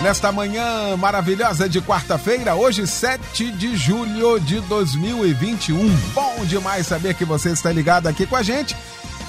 [0.00, 5.88] nesta manhã maravilhosa de quarta-feira, hoje 7 de julho de 2021.
[6.14, 8.76] Bom demais saber que você está ligado aqui com a gente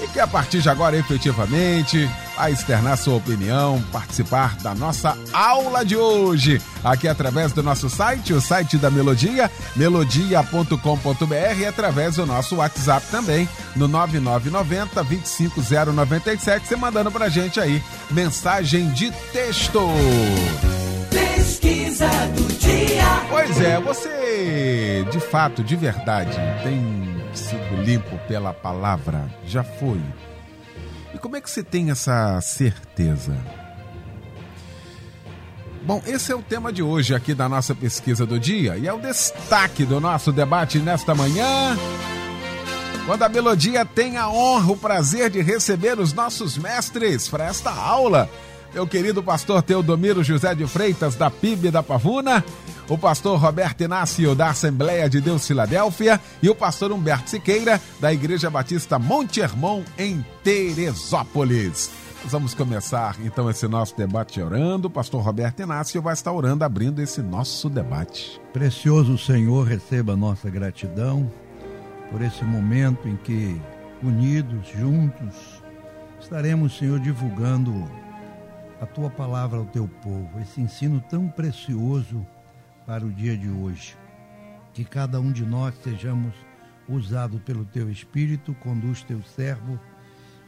[0.02, 5.84] e que a partir de agora efetivamente vai externar sua opinião, participar da nossa aula
[5.84, 12.24] de hoje, aqui através do nosso site, o site da Melodia, melodia.com.br e através do
[12.24, 19.80] nosso WhatsApp também, no 9990 25097, você mandando pra gente aí mensagem de texto.
[21.10, 23.26] Pesquisa do dia.
[23.28, 29.26] Pois é, você de fato, de verdade, tem sido limpo pela palavra?
[29.44, 30.00] Já foi?
[31.18, 33.36] E como é que você tem essa certeza?
[35.82, 38.92] Bom, esse é o tema de hoje aqui da nossa pesquisa do dia e é
[38.92, 41.76] o destaque do nosso debate nesta manhã.
[43.04, 47.72] Quando a Melodia tem a honra, o prazer de receber os nossos mestres para esta
[47.72, 48.30] aula
[48.72, 52.44] meu querido pastor Teodomiro José de Freitas, da PIB da Pavuna,
[52.88, 58.12] o pastor Roberto Inácio, da Assembleia de Deus Filadélfia, e o pastor Humberto Siqueira, da
[58.12, 61.90] Igreja Batista Monte Hermon, em Teresópolis.
[62.22, 64.88] Nós vamos começar então esse nosso debate orando.
[64.88, 68.40] O pastor Roberto Inácio vai estar orando, abrindo esse nosso debate.
[68.52, 71.30] Precioso Senhor, receba nossa gratidão
[72.10, 73.60] por esse momento em que,
[74.02, 75.62] unidos, juntos,
[76.18, 77.88] estaremos, Senhor, divulgando
[78.80, 82.26] a tua palavra ao teu povo, esse ensino tão precioso
[82.88, 83.94] para o dia de hoje.
[84.72, 86.32] Que cada um de nós sejamos
[86.88, 89.78] usados pelo teu Espírito, conduz teu servo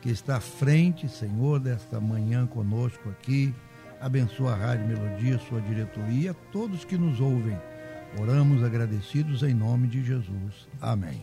[0.00, 3.54] que está à frente, Senhor, desta manhã conosco aqui.
[4.00, 7.58] Abençoa a Rádio Melodia, sua diretoria, todos que nos ouvem.
[8.18, 10.66] Oramos agradecidos em nome de Jesus.
[10.80, 11.22] Amém.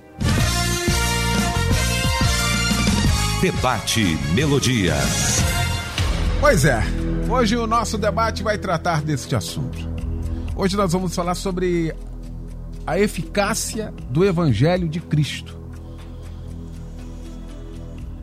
[3.41, 4.03] Debate
[4.35, 4.93] Melodia.
[6.39, 6.83] Pois é,
[7.27, 9.96] hoje o nosso debate vai tratar deste assunto.
[10.59, 11.93] Hoje nós vamos falar sobre
[12.83, 15.55] a eficácia do Evangelho de Cristo.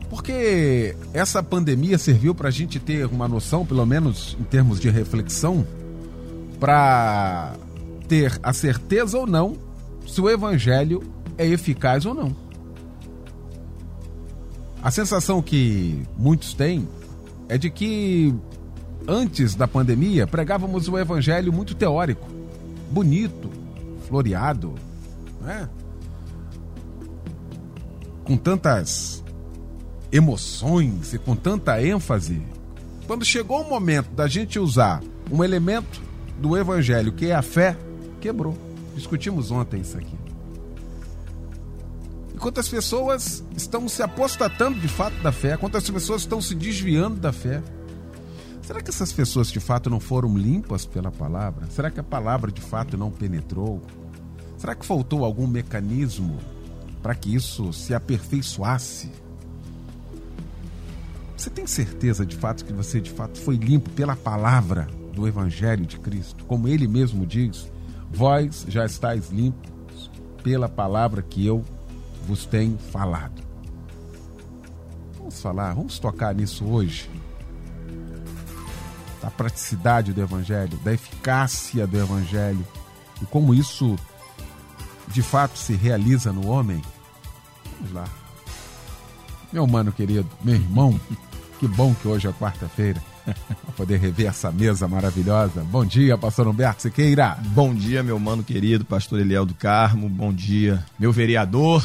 [0.09, 4.89] Porque essa pandemia serviu para a gente ter uma noção, pelo menos em termos de
[4.89, 5.65] reflexão,
[6.59, 7.55] para
[8.05, 9.55] ter a certeza ou não
[10.05, 11.03] se o Evangelho
[11.37, 12.35] é eficaz ou não.
[14.83, 16.85] A sensação que muitos têm
[17.47, 18.35] é de que
[19.07, 22.27] antes da pandemia pregávamos o evangelho muito teórico,
[22.91, 23.49] bonito,
[24.07, 24.73] floreado,
[25.41, 25.69] né?
[28.23, 29.23] com tantas
[30.11, 32.41] emoções e com tanta ênfase.
[33.05, 35.01] Quando chegou o momento da gente usar
[35.31, 36.01] um elemento
[36.39, 37.77] do evangelho que é a fé,
[38.19, 38.57] quebrou.
[38.95, 40.15] Discutimos ontem isso aqui.
[42.33, 45.55] E quantas pessoas estão se apostatando de fato da fé?
[45.55, 47.61] Quantas pessoas estão se desviando da fé?
[48.65, 51.67] Será que essas pessoas de fato não foram limpas pela palavra?
[51.69, 53.79] Será que a palavra de fato não penetrou?
[54.57, 56.39] Será que faltou algum mecanismo
[57.03, 59.11] para que isso se aperfeiçoasse?
[61.37, 65.85] Você tem certeza de fato que você de fato foi limpo pela palavra do Evangelho
[65.85, 66.43] de Cristo?
[66.45, 67.71] Como ele mesmo diz,
[68.11, 70.09] vós já estáis limpos
[70.41, 71.63] pela palavra que eu
[72.25, 73.43] vos tem falado.
[75.19, 77.14] Vamos falar, vamos tocar nisso hoje.
[79.25, 82.63] Da praticidade do Evangelho, da eficácia do Evangelho
[83.19, 83.95] e como isso
[85.07, 86.79] de fato se realiza no homem.
[87.79, 88.05] Vamos lá.
[89.51, 90.99] Meu mano querido, meu irmão,
[91.59, 95.61] que bom que hoje é quarta-feira para poder rever essa mesa maravilhosa.
[95.71, 97.35] Bom dia, pastor Humberto Siqueira.
[97.47, 100.07] Bom dia, meu mano querido, pastor Eliel do Carmo.
[100.07, 101.83] Bom dia, meu vereador.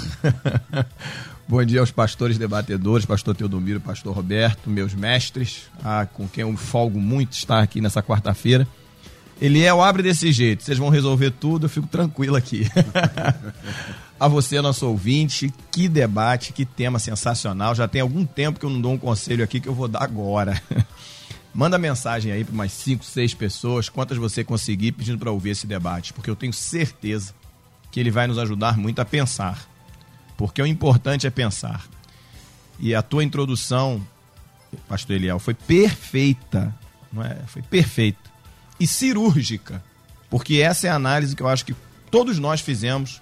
[1.51, 6.57] Bom dia aos pastores debatedores, pastor Teodomiro, pastor Roberto, meus mestres, ah, com quem eu
[6.57, 8.69] folgo muito estar aqui nessa quarta-feira.
[9.43, 12.69] Eliel, abre desse jeito, vocês vão resolver tudo, eu fico tranquilo aqui.
[14.21, 17.75] a você, nosso ouvinte, que debate, que tema sensacional.
[17.75, 20.05] Já tem algum tempo que eu não dou um conselho aqui que eu vou dar
[20.05, 20.63] agora.
[21.53, 25.67] Manda mensagem aí para mais 5, 6 pessoas, quantas você conseguir, pedindo para ouvir esse
[25.67, 27.35] debate, porque eu tenho certeza
[27.91, 29.70] que ele vai nos ajudar muito a pensar.
[30.41, 31.87] Porque o importante é pensar.
[32.79, 34.01] E a tua introdução,
[34.89, 36.75] Pastor Eliel, foi perfeita,
[37.13, 37.37] não é?
[37.47, 38.31] Foi perfeita
[38.81, 39.85] e cirúrgica.
[40.31, 41.77] Porque essa é a análise que eu acho que
[42.11, 43.21] todos nós fizemos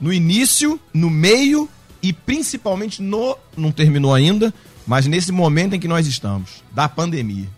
[0.00, 1.70] no início, no meio
[2.02, 3.38] e principalmente no.
[3.56, 4.52] Não terminou ainda,
[4.84, 7.48] mas nesse momento em que nós estamos, da pandemia.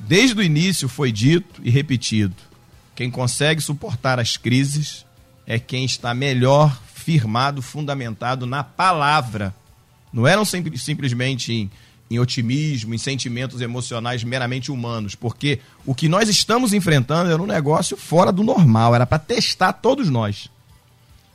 [0.00, 2.34] Desde o início foi dito e repetido:
[2.96, 5.06] quem consegue suportar as crises
[5.46, 9.54] é quem está melhor firmado, fundamentado na palavra.
[10.12, 11.70] Não eram sempre, simplesmente em,
[12.10, 17.46] em otimismo, em sentimentos emocionais meramente humanos, porque o que nós estamos enfrentando era um
[17.46, 20.48] negócio fora do normal, era para testar todos nós.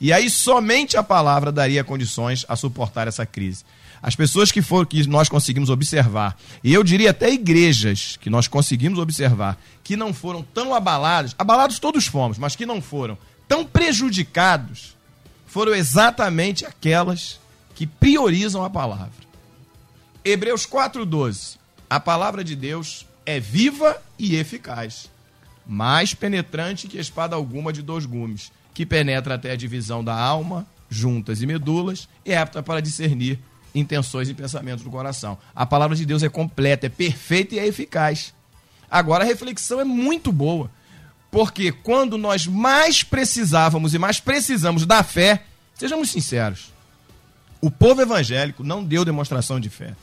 [0.01, 3.63] E aí somente a palavra daria condições a suportar essa crise.
[4.01, 8.47] As pessoas que foram que nós conseguimos observar, e eu diria até igrejas que nós
[8.47, 13.65] conseguimos observar, que não foram tão abaladas, abalados todos fomos, mas que não foram tão
[13.65, 14.95] prejudicados,
[15.49, 17.39] foram exatamente aquelas
[17.73, 19.27] que priorizam a palavra.
[20.23, 21.57] Hebreus 4:12.
[21.89, 25.09] A palavra de Deus é viva e eficaz,
[25.65, 30.67] mais penetrante que espada alguma de dois gumes que penetra até a divisão da alma,
[30.87, 33.39] juntas e medulas, e é apta para discernir
[33.73, 35.37] intenções e pensamentos do coração.
[35.55, 38.35] A palavra de Deus é completa, é perfeita e é eficaz.
[38.89, 40.69] Agora a reflexão é muito boa,
[41.31, 45.43] porque quando nós mais precisávamos e mais precisamos da fé,
[45.75, 46.73] sejamos sinceros,
[47.61, 49.95] o povo evangélico não deu demonstração de fé.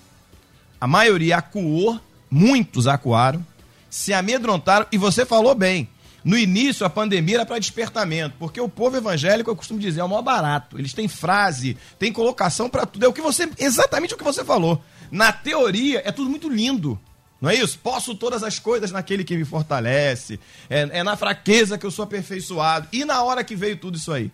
[0.81, 2.01] A maioria acuou,
[2.31, 3.45] muitos acuaram,
[3.89, 5.89] se amedrontaram, e você falou bem.
[6.23, 10.05] No início, a pandemia era para despertamento, porque o povo evangélico, eu costumo dizer, é
[10.05, 10.77] o maior barato.
[10.77, 13.05] Eles têm frase, têm colocação para tudo.
[13.05, 14.83] É o que você, exatamente o que você falou.
[15.09, 17.01] Na teoria, é tudo muito lindo.
[17.41, 17.79] Não é isso?
[17.79, 20.41] Posso todas as coisas naquele que me fortalece.
[20.71, 22.89] É, é na fraqueza que eu sou aperfeiçoado.
[22.93, 24.31] E na hora que veio tudo isso aí?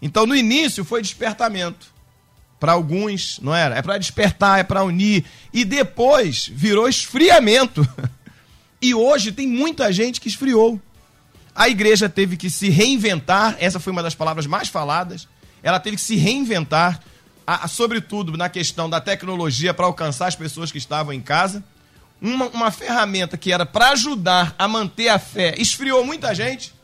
[0.00, 1.94] Então, no início, foi despertamento.
[2.60, 3.76] Para alguns, não era?
[3.76, 5.24] É para despertar, é para unir.
[5.52, 7.86] E depois virou esfriamento.
[8.80, 10.80] E hoje tem muita gente que esfriou.
[11.54, 15.26] A igreja teve que se reinventar, essa foi uma das palavras mais faladas.
[15.62, 17.00] Ela teve que se reinventar,
[17.46, 21.64] a, sobretudo na questão da tecnologia para alcançar as pessoas que estavam em casa.
[22.20, 26.74] Uma, uma ferramenta que era para ajudar a manter a fé esfriou muita gente,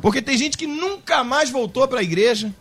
[0.00, 2.54] porque tem gente que nunca mais voltou para a igreja.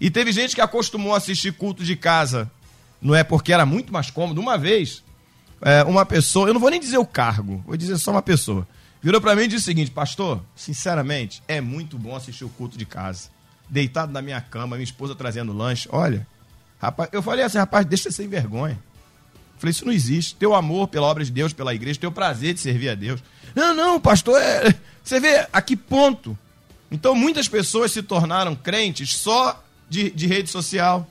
[0.00, 2.50] E teve gente que acostumou a assistir culto de casa,
[3.02, 4.40] não é porque era muito mais cômodo.
[4.40, 5.02] Uma vez,
[5.60, 8.66] é, uma pessoa, eu não vou nem dizer o cargo, vou dizer só uma pessoa
[9.02, 12.76] virou para mim e disse o seguinte: Pastor, sinceramente, é muito bom assistir o culto
[12.76, 13.28] de casa.
[13.68, 15.88] Deitado na minha cama, minha esposa trazendo lanche.
[15.92, 16.26] Olha,
[16.78, 18.78] rapaz, eu falei assim: rapaz, deixa sem vergonha.
[19.58, 20.34] Falei: Isso não existe.
[20.36, 23.22] Teu amor pela obra de Deus, pela igreja, teu prazer de servir a Deus.
[23.54, 24.74] Não, não, pastor, é...
[25.02, 26.36] você vê a que ponto.
[26.90, 31.06] Então, muitas pessoas se tornaram crentes só de, de rede social.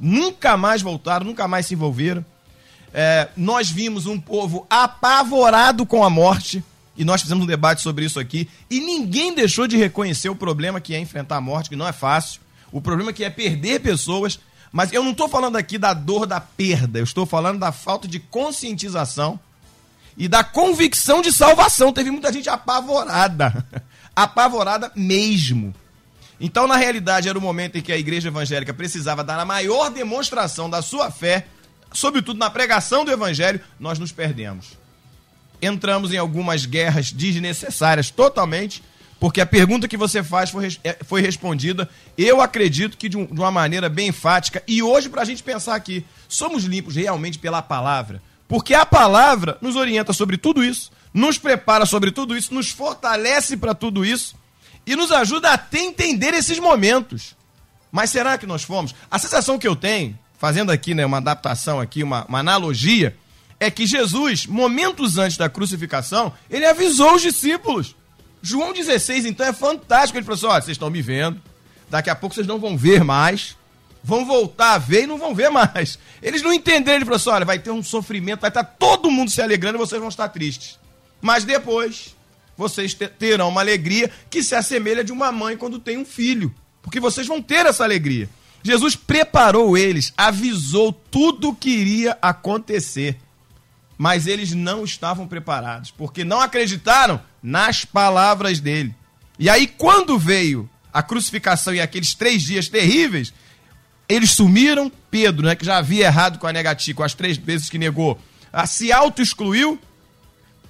[0.00, 2.24] Nunca mais voltaram, nunca mais se envolveram.
[2.92, 6.64] É, nós vimos um povo apavorado com a morte
[7.00, 10.82] e nós fizemos um debate sobre isso aqui, e ninguém deixou de reconhecer o problema
[10.82, 14.38] que é enfrentar a morte, que não é fácil, o problema que é perder pessoas,
[14.72, 18.06] mas eu não estou falando aqui da dor da perda, eu estou falando da falta
[18.06, 19.38] de conscientização
[20.16, 21.92] e da convicção de salvação.
[21.92, 23.66] Teve muita gente apavorada,
[24.14, 25.74] apavorada mesmo.
[26.40, 29.90] Então, na realidade, era o momento em que a igreja evangélica precisava dar a maior
[29.90, 31.46] demonstração da sua fé,
[31.92, 34.80] sobretudo na pregação do evangelho, nós nos perdemos
[35.62, 38.82] entramos em algumas guerras desnecessárias totalmente,
[39.20, 41.86] porque a pergunta que você faz foi, é, foi respondida,
[42.16, 44.62] eu acredito que de, um, de uma maneira bem enfática.
[44.66, 48.22] E hoje, para a gente pensar aqui, somos limpos realmente pela palavra?
[48.48, 53.58] Porque a palavra nos orienta sobre tudo isso, nos prepara sobre tudo isso, nos fortalece
[53.58, 54.34] para tudo isso
[54.86, 57.36] e nos ajuda a até entender esses momentos.
[57.92, 58.94] Mas será que nós fomos?
[59.10, 63.14] A sensação que eu tenho, fazendo aqui né, uma adaptação aqui, uma, uma analogia,
[63.58, 67.94] é que Jesus, momentos antes da crucificação, ele avisou os discípulos.
[68.42, 70.18] João 16, então, é fantástico.
[70.18, 71.40] Ele falou assim: olha, vocês estão me vendo,
[71.88, 73.56] daqui a pouco vocês não vão ver mais,
[74.02, 75.98] vão voltar a ver e não vão ver mais.
[76.22, 76.96] Eles não entenderam.
[76.96, 79.78] Ele falou assim: olha, vai ter um sofrimento, vai estar todo mundo se alegrando e
[79.78, 80.78] vocês vão estar tristes.
[81.20, 82.16] Mas depois,
[82.56, 86.98] vocês terão uma alegria que se assemelha de uma mãe quando tem um filho, porque
[86.98, 88.28] vocês vão ter essa alegria.
[88.62, 93.18] Jesus preparou eles, avisou tudo o que iria acontecer
[94.00, 98.94] mas eles não estavam preparados, porque não acreditaram nas palavras dele.
[99.38, 103.32] E aí, quando veio a crucificação e aqueles três dias terríveis,
[104.08, 104.90] eles sumiram.
[105.10, 108.18] Pedro, né, que já havia errado com a negativa, com as três vezes que negou,
[108.66, 109.78] se auto-excluiu.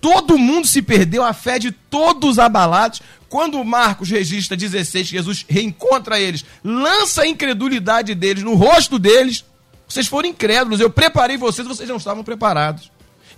[0.01, 3.03] Todo mundo se perdeu, a fé de todos abalados.
[3.29, 9.45] Quando Marcos registra 16, Jesus reencontra eles, lança a incredulidade deles no rosto deles.
[9.87, 12.91] Vocês foram incrédulos, eu preparei vocês, vocês não estavam preparados.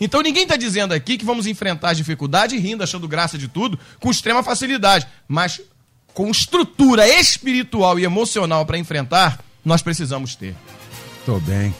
[0.04, 3.78] Então ninguém está dizendo aqui que vamos enfrentar as dificuldades rindo, achando graça de tudo,
[4.00, 5.06] com extrema facilidade.
[5.28, 5.61] Mas
[6.12, 10.56] com estrutura espiritual e emocional para enfrentar, nós precisamos ter.
[11.25, 11.73] Tô bem.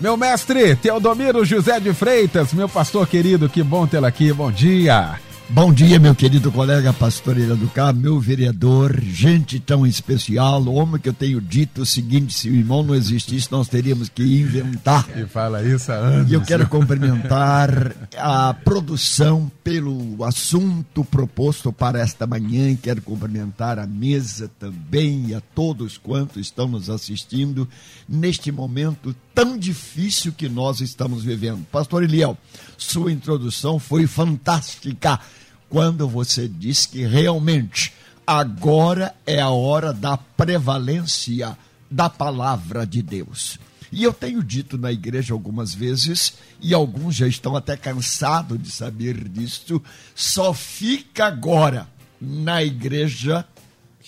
[0.00, 5.18] Meu mestre, Teodomiro José de Freitas, meu pastor querido, que bom tê-lo aqui, bom dia.
[5.50, 11.00] Bom dia, meu querido colega pastor Ilha do Carmo, meu vereador, gente tão especial, homem
[11.00, 15.08] que eu tenho dito o seguinte, se o irmão não existisse, nós teríamos que inventar.
[15.16, 16.30] E fala isso há anos.
[16.30, 23.86] E eu quero cumprimentar a produção pelo assunto proposto para esta manhã, quero cumprimentar a
[23.86, 27.66] mesa também e a todos quantos estão nos assistindo
[28.06, 31.64] neste momento tão difícil que nós estamos vivendo.
[31.70, 32.36] Pastor Eliel,
[32.76, 35.20] sua introdução foi fantástica
[35.68, 37.92] quando você disse que realmente
[38.26, 41.56] agora é a hora da prevalência
[41.88, 43.60] da palavra de Deus.
[43.92, 48.72] E eu tenho dito na igreja algumas vezes, e alguns já estão até cansados de
[48.72, 49.80] saber disso,
[50.16, 51.86] só fica agora
[52.20, 53.46] na igreja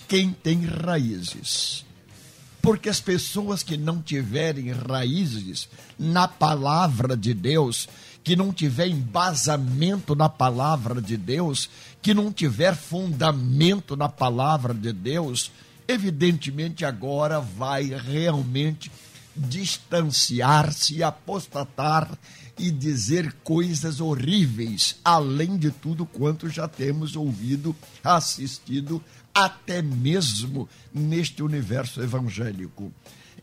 [0.09, 1.85] quem tem raízes.
[2.63, 7.89] Porque as pessoas que não tiverem raízes na palavra de Deus,
[8.23, 11.71] que não tiver embasamento na palavra de Deus,
[12.03, 15.51] que não tiver fundamento na palavra de Deus,
[15.89, 18.91] evidentemente agora vai realmente
[19.35, 22.11] distanciar-se, apostatar
[22.59, 27.75] e dizer coisas horríveis, além de tudo quanto já temos ouvido,
[28.05, 29.03] assistido,
[29.45, 32.93] até mesmo neste universo evangélico.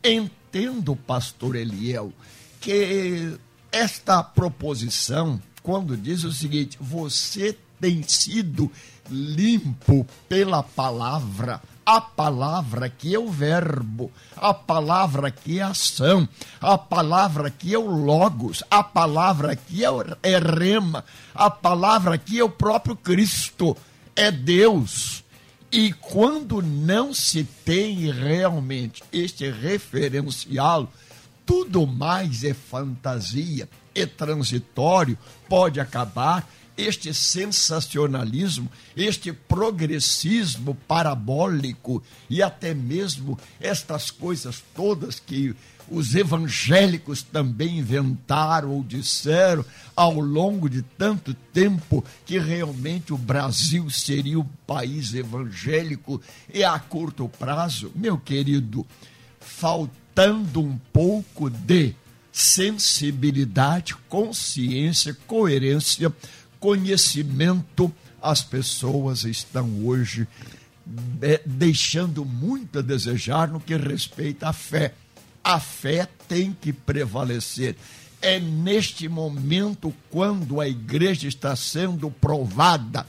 [0.03, 2.13] Entendo, pastor Eliel,
[2.59, 3.37] que
[3.71, 8.71] esta proposição, quando diz o seguinte: você tem sido
[9.09, 16.27] limpo pela palavra, a palavra que é o verbo, a palavra que é ação,
[16.59, 19.89] a palavra que é o logos, a palavra que é,
[20.21, 23.75] é rema, a palavra que é o próprio Cristo,
[24.15, 25.23] é Deus.
[25.71, 30.91] E quando não se tem realmente este referencial,
[31.45, 35.17] tudo mais é fantasia, é transitório,
[35.49, 36.47] pode acabar.
[36.77, 45.55] Este sensacionalismo, este progressismo parabólico e até mesmo estas coisas todas que
[45.89, 49.65] os evangélicos também inventaram ou disseram
[49.95, 56.21] ao longo de tanto tempo que realmente o Brasil seria o país evangélico
[56.53, 58.85] e a curto prazo, meu querido,
[59.39, 61.93] falta faltando um pouco de
[62.31, 66.11] sensibilidade, consciência, coerência,
[66.59, 70.27] conhecimento, as pessoas estão hoje
[71.21, 74.93] é, deixando muito a desejar no que respeita à fé.
[75.43, 77.75] A fé tem que prevalecer.
[78.21, 83.05] É neste momento, quando a igreja está sendo provada,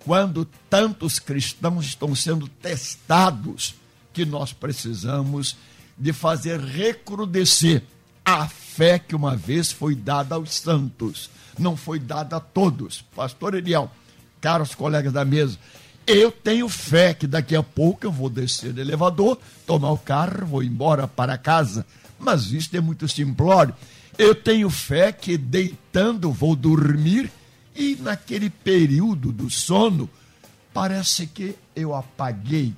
[0.00, 3.74] quando tantos cristãos estão sendo testados,
[4.12, 5.56] que nós precisamos
[5.96, 7.82] de fazer recrudescer
[8.24, 13.02] a fé que uma vez foi dada aos santos, não foi dada a todos.
[13.14, 13.90] Pastor Eliel,
[14.40, 15.58] caros colegas da mesa,
[16.06, 20.46] eu tenho fé que daqui a pouco eu vou descer do elevador, tomar o carro,
[20.46, 21.86] vou embora para casa.
[22.18, 23.74] Mas isso é muito simplório.
[24.18, 27.30] Eu tenho fé que deitando vou dormir
[27.74, 30.08] e naquele período do sono
[30.74, 32.74] parece que eu apaguei,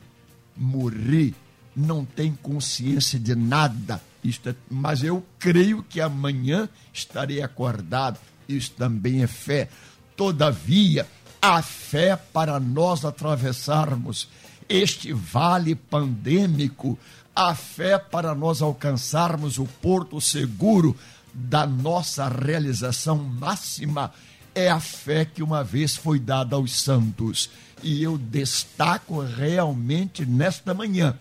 [0.56, 1.34] morri,
[1.74, 4.00] não tem consciência de nada.
[4.22, 8.18] Isto é, mas eu creio que amanhã estarei acordado.
[8.48, 9.68] Isso também é fé.
[10.16, 11.06] Todavia,
[11.40, 14.28] a fé para nós atravessarmos
[14.68, 16.98] este vale pandêmico,
[17.34, 20.96] a fé para nós alcançarmos o porto seguro
[21.32, 24.12] da nossa realização máxima
[24.54, 27.50] é a fé que uma vez foi dada aos santos.
[27.82, 31.18] E eu destaco realmente nesta manhã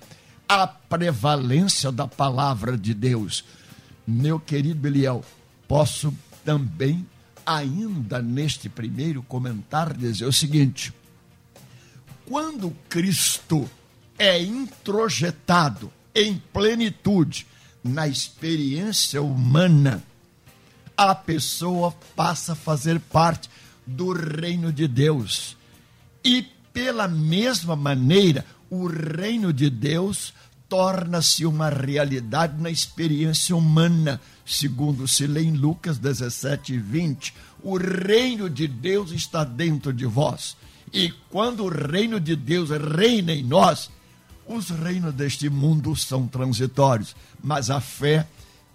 [0.47, 3.43] a prevalência da palavra de Deus.
[4.05, 5.23] Meu querido Eliel,
[5.67, 6.13] posso
[6.45, 7.05] também,
[7.45, 10.93] ainda neste primeiro comentário, dizer o seguinte:
[12.25, 13.69] quando Cristo
[14.17, 17.47] é introjetado em plenitude
[17.83, 20.03] na experiência humana,
[20.95, 23.49] a pessoa passa a fazer parte
[23.85, 25.57] do reino de Deus.
[26.23, 30.33] E pela mesma maneira, o reino de Deus
[30.69, 37.33] torna-se uma realidade na experiência humana, segundo se lê em Lucas 17, 20.
[37.61, 40.57] O reino de Deus está dentro de vós.
[40.91, 43.89] E quando o reino de Deus reina em nós,
[44.45, 48.27] os reinos deste mundo são transitórios, mas a fé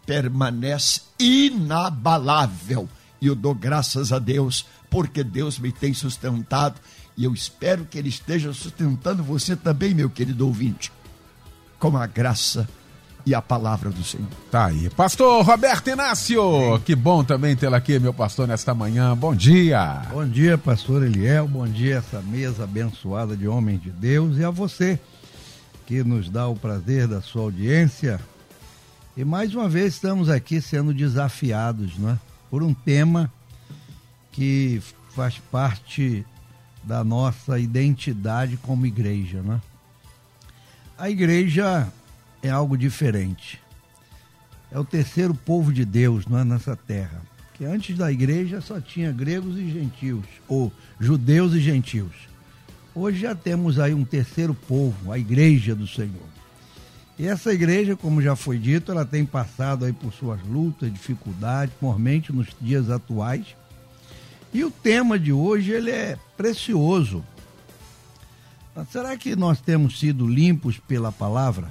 [0.07, 2.89] permanece inabalável.
[3.21, 6.81] E eu dou graças a Deus, porque Deus me tem sustentado.
[7.17, 10.91] E eu espero que Ele esteja sustentando você também, meu querido ouvinte,
[11.79, 12.69] com a graça
[13.29, 14.27] e a palavra do Senhor.
[14.51, 14.89] Tá aí.
[14.89, 16.43] Pastor Roberto Inácio,
[16.77, 16.83] Sim.
[16.83, 19.15] que bom também tê-lo aqui, meu pastor, nesta manhã.
[19.15, 20.03] Bom dia.
[20.11, 21.47] Bom dia, pastor Eliel.
[21.47, 24.99] Bom dia, essa mesa abençoada de homens de Deus e a você
[25.87, 28.19] que nos dá o prazer da sua audiência.
[29.15, 32.19] E mais uma vez estamos aqui sendo desafiados, né?
[32.51, 33.31] Por um tema
[34.33, 34.81] que
[35.15, 36.25] faz parte
[36.83, 39.61] da nossa identidade como igreja, né?
[40.97, 41.93] A igreja
[42.43, 43.61] é algo diferente.
[44.71, 47.23] É o terceiro povo de Deus, não é nessa terra.
[47.55, 52.29] Que antes da igreja só tinha gregos e gentios, ou judeus e gentios.
[52.95, 56.29] Hoje já temos aí um terceiro povo, a igreja do Senhor.
[57.19, 61.75] E essa igreja, como já foi dito, ela tem passado aí por suas lutas, dificuldades,
[61.81, 63.57] mormente nos dias atuais.
[64.53, 67.25] E o tema de hoje ele é precioso.
[68.75, 71.69] Mas será que nós temos sido limpos pela palavra?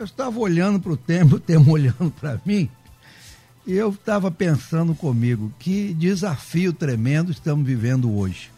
[0.00, 2.70] Eu estava olhando para o tempo, o tempo olhando para mim,
[3.66, 8.50] e eu estava pensando comigo, que desafio tremendo estamos vivendo hoje.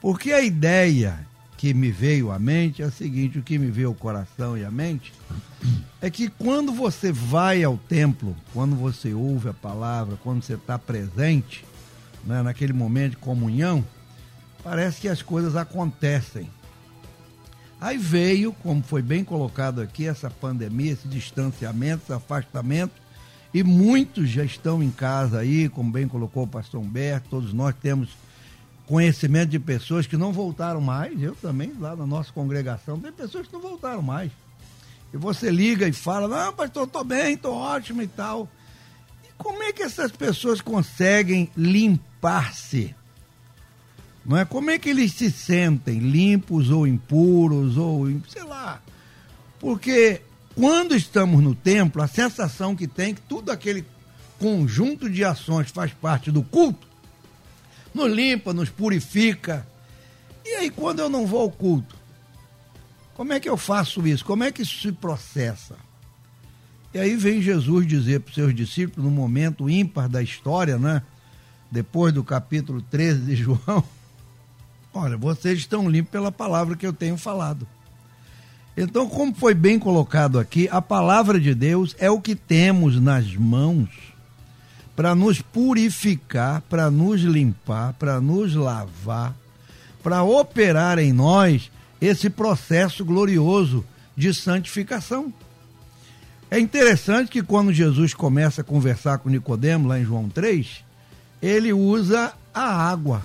[0.00, 1.24] Porque a ideia
[1.56, 4.64] que me veio à mente é a seguinte: o que me veio ao coração e
[4.64, 5.12] à mente
[6.00, 10.76] é que quando você vai ao templo, quando você ouve a palavra, quando você está
[10.76, 11.64] presente,
[12.24, 13.84] né, naquele momento de comunhão,
[14.64, 16.50] parece que as coisas acontecem.
[17.80, 22.92] Aí veio, como foi bem colocado aqui, essa pandemia, esse distanciamento, esse afastamento,
[23.54, 27.74] e muitos já estão em casa aí, como bem colocou o pastor Humberto, todos nós
[27.80, 28.10] temos
[28.86, 33.46] conhecimento de pessoas que não voltaram mais, eu também, lá na nossa congregação, tem pessoas
[33.46, 34.30] que não voltaram mais.
[35.12, 38.48] E você liga e fala, não, pastor, estou bem, estou ótimo e tal.
[39.24, 42.94] E como é que essas pessoas conseguem limpar-se?
[44.24, 44.44] Não é?
[44.44, 48.80] Como é que eles se sentem, limpos ou impuros, ou sei lá.
[49.58, 50.22] Porque
[50.54, 53.84] quando estamos no templo, a sensação que tem é que tudo aquele
[54.38, 56.86] conjunto de ações faz parte do culto,
[57.94, 59.66] nos limpa, nos purifica.
[60.44, 61.96] E aí, quando eu não vou ao culto,
[63.14, 64.24] como é que eu faço isso?
[64.24, 65.76] Como é que isso se processa?
[66.92, 71.02] E aí vem Jesus dizer para os seus discípulos, no momento ímpar da história, né?
[71.70, 73.84] Depois do capítulo 13 de João,
[74.92, 77.66] olha, vocês estão limpos pela palavra que eu tenho falado.
[78.76, 83.34] Então, como foi bem colocado aqui, a palavra de Deus é o que temos nas
[83.34, 83.88] mãos
[84.94, 89.34] para nos purificar, para nos limpar, para nos lavar,
[90.02, 93.84] para operar em nós esse processo glorioso
[94.16, 95.32] de santificação.
[96.50, 100.84] É interessante que quando Jesus começa a conversar com Nicodemo lá em João 3,
[101.40, 103.24] ele usa a água.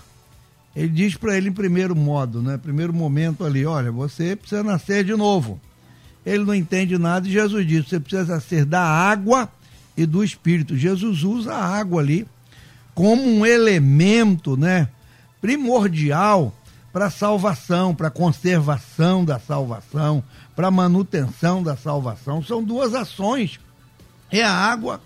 [0.75, 2.57] Ele diz para ele em primeiro modo, né?
[2.57, 5.59] Primeiro momento ali, olha, você precisa nascer de novo.
[6.25, 9.49] Ele não entende nada e Jesus diz, você precisa nascer da água
[9.95, 10.75] e do Espírito.
[10.75, 12.27] Jesus usa a água ali
[12.93, 14.87] como um elemento, né,
[15.39, 16.53] primordial
[16.91, 20.23] para salvação, para conservação da salvação,
[20.55, 22.41] para manutenção da salvação.
[22.41, 23.59] São duas ações.
[24.31, 25.01] É a água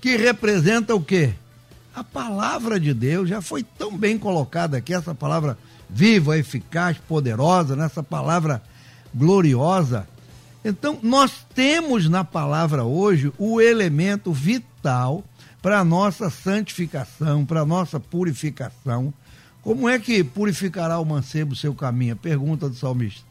[0.00, 1.34] que representa o quê?
[1.94, 7.74] A palavra de Deus já foi tão bem colocada aqui, essa palavra viva, eficaz, poderosa,
[7.74, 8.62] nessa palavra
[9.14, 10.06] gloriosa
[10.64, 15.24] então, nós temos na palavra hoje o elemento vital
[15.62, 19.12] para a nossa santificação, para a nossa purificação.
[19.62, 22.16] Como é que purificará o mancebo seu caminho?
[22.16, 23.24] Pergunta do salmista.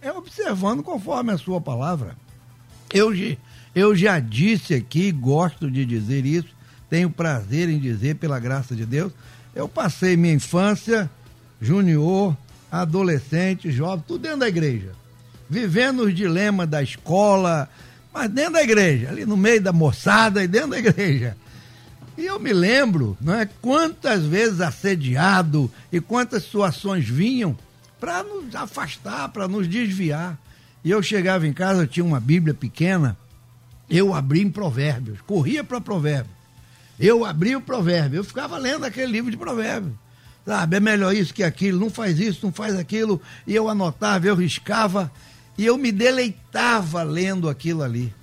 [0.00, 2.16] É observando conforme a sua palavra.
[2.92, 3.12] Eu,
[3.74, 6.48] eu já disse aqui, gosto de dizer isso,
[6.88, 9.12] tenho prazer em dizer, pela graça de Deus,
[9.54, 11.10] eu passei minha infância,
[11.60, 12.36] junior,
[12.70, 14.98] adolescente, jovem, tudo dentro da igreja
[15.48, 17.68] vivendo os dilemas da escola,
[18.12, 21.36] mas dentro da igreja, ali no meio da moçada e dentro da igreja.
[22.16, 27.56] E eu me lembro, não é, quantas vezes assediado e quantas situações vinham
[28.00, 30.36] para nos afastar, para nos desviar.
[30.84, 33.16] E eu chegava em casa, eu tinha uma Bíblia pequena,
[33.88, 36.37] eu abri em Provérbios, corria para Provérbios.
[36.98, 39.92] Eu abri o provérbio, eu ficava lendo aquele livro de provérbios.
[40.44, 43.20] Sabe, é melhor isso que aquilo, não faz isso, não faz aquilo.
[43.46, 45.12] E eu anotava, eu riscava.
[45.58, 48.14] E eu me deleitava lendo aquilo ali.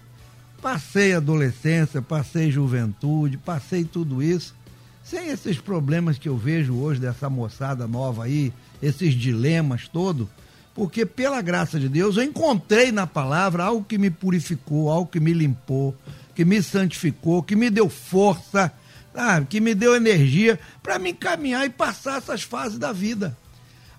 [0.61, 4.55] Passei adolescência, passei juventude, passei tudo isso,
[5.03, 10.27] sem esses problemas que eu vejo hoje dessa moçada nova aí, esses dilemas todos,
[10.73, 15.19] porque pela graça de Deus eu encontrei na palavra algo que me purificou, algo que
[15.19, 15.95] me limpou,
[16.35, 18.71] que me santificou, que me deu força
[19.15, 19.45] sabe?
[19.47, 23.35] Que me deu energia para me encaminhar e passar essas fases da vida.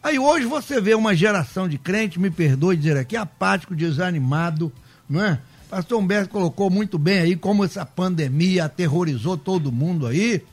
[0.03, 4.71] Aí hoje você vê uma geração de crentes, me perdoe dizer aqui, apático, desanimado,
[5.09, 5.41] não é?
[5.69, 10.45] Pastor Humberto colocou muito bem aí como essa pandemia aterrorizou todo mundo aí.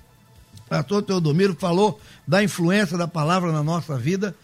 [0.67, 4.35] Pastor Teodomiro falou da influência da palavra na nossa vida.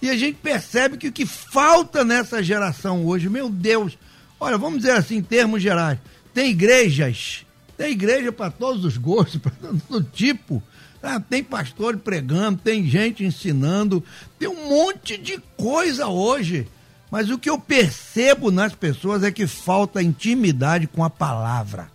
[0.00, 3.98] E a gente percebe que o que falta nessa geração hoje, meu Deus,
[4.38, 5.98] olha, vamos dizer assim, em termos gerais,
[6.32, 7.44] tem igrejas,
[7.76, 9.52] tem igreja para todos os gostos, para
[9.88, 10.62] todo tipo.
[11.02, 14.04] Ah, tem pastor pregando, tem gente ensinando,
[14.38, 16.68] tem um monte de coisa hoje.
[17.10, 21.90] Mas o que eu percebo nas pessoas é que falta intimidade com a palavra.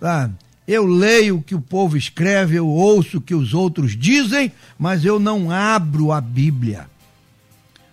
[0.00, 0.28] Tá?
[0.66, 5.04] Eu leio o que o povo escreve, eu ouço o que os outros dizem, mas
[5.04, 6.90] eu não abro a Bíblia.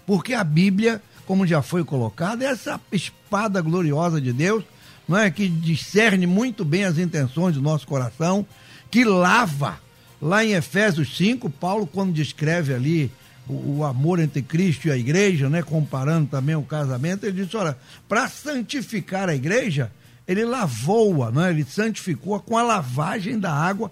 [0.05, 4.65] Porque a Bíblia, como já foi colocado, é essa espada gloriosa de Deus,
[5.07, 8.45] não é que discerne muito bem as intenções do nosso coração,
[8.89, 9.79] que lava.
[10.21, 13.11] Lá em Efésios 5, Paulo quando descreve ali
[13.47, 17.55] o, o, amor entre Cristo e a igreja, né, comparando também o casamento, ele disse,
[17.55, 19.91] olha, para santificar a igreja,
[20.27, 23.91] ele lavou-a, né, ele santificou-a com a lavagem da água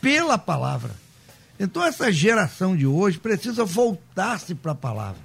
[0.00, 0.90] pela palavra.
[1.58, 5.20] Então essa geração de hoje precisa voltar-se para a palavra.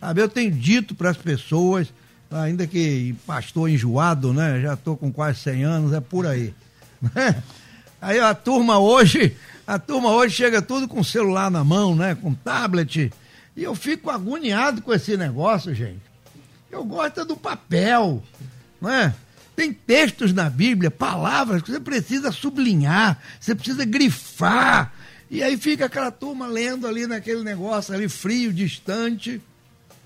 [0.00, 1.92] Sabe, eu tenho dito para as pessoas,
[2.32, 6.54] ainda que pastor enjoado, né, já estou com quase 100 anos, é por aí.
[7.00, 7.42] Né?
[8.00, 12.14] Aí a turma hoje a turma hoje chega tudo com celular na mão, né?
[12.14, 13.12] Com tablet.
[13.56, 16.02] E eu fico agoniado com esse negócio, gente.
[16.70, 18.22] Eu gosto do papel,
[18.80, 19.14] não é?
[19.54, 24.92] Tem textos na Bíblia, palavras que você precisa sublinhar, você precisa grifar.
[25.30, 29.40] E aí fica aquela turma lendo ali naquele negócio ali frio, distante.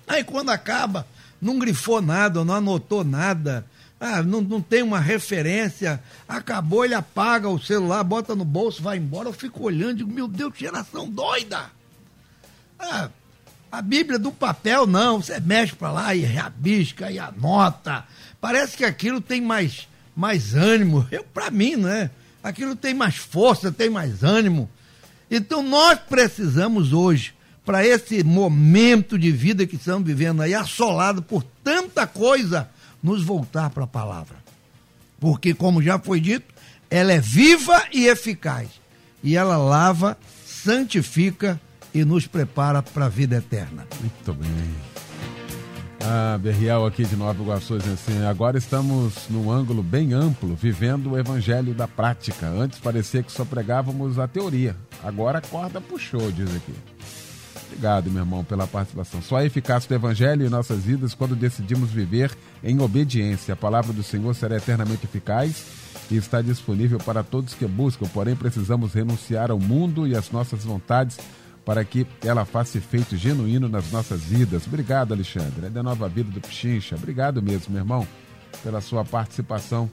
[0.07, 1.07] Aí quando acaba,
[1.41, 3.65] não grifou nada, não anotou nada
[3.99, 8.97] ah, não, não tem uma referência, acabou, ele apaga o celular, bota no bolso, vai
[8.97, 9.29] embora.
[9.29, 11.71] Eu fico olhando e digo, meu Deus, que geração doida!
[12.79, 13.09] Ah,
[13.71, 18.05] a Bíblia do papel, não, você mexe para lá e rabisca e anota.
[18.39, 21.07] Parece que aquilo tem mais, mais ânimo.
[21.11, 22.11] Eu, para mim, né?
[22.43, 24.69] Aquilo tem mais força, tem mais ânimo.
[25.29, 27.33] Então nós precisamos hoje,
[27.67, 32.69] para esse momento de vida que estamos vivendo aí, assolado por tanta coisa
[33.03, 34.37] nos voltar para a palavra.
[35.19, 36.45] Porque, como já foi dito,
[36.89, 38.69] ela é viva e eficaz.
[39.21, 41.59] E ela lava, santifica
[41.93, 43.85] e nos prepara para a vida eterna.
[43.99, 44.49] Muito bem.
[46.05, 51.19] Ah, Berriel aqui de Nova Iguaçu assim, agora estamos num ângulo bem amplo, vivendo o
[51.19, 52.47] evangelho da prática.
[52.47, 56.73] Antes parecia que só pregávamos a teoria, agora a corda puxou, diz aqui.
[57.67, 59.21] Obrigado, meu irmão, pela participação.
[59.21, 62.31] Só a eficácia do Evangelho em nossas vidas quando decidimos viver
[62.63, 63.53] em obediência.
[63.53, 65.65] A palavra do Senhor será eternamente eficaz
[66.09, 70.63] e está disponível para todos que buscam, porém precisamos renunciar ao mundo e às nossas
[70.63, 71.19] vontades
[71.65, 74.65] para que ela faça efeito genuíno nas nossas vidas.
[74.65, 75.65] Obrigado, Alexandre.
[75.65, 76.95] É da nova vida do Pichincha.
[76.95, 78.07] Obrigado mesmo, meu irmão,
[78.63, 79.89] pela sua participação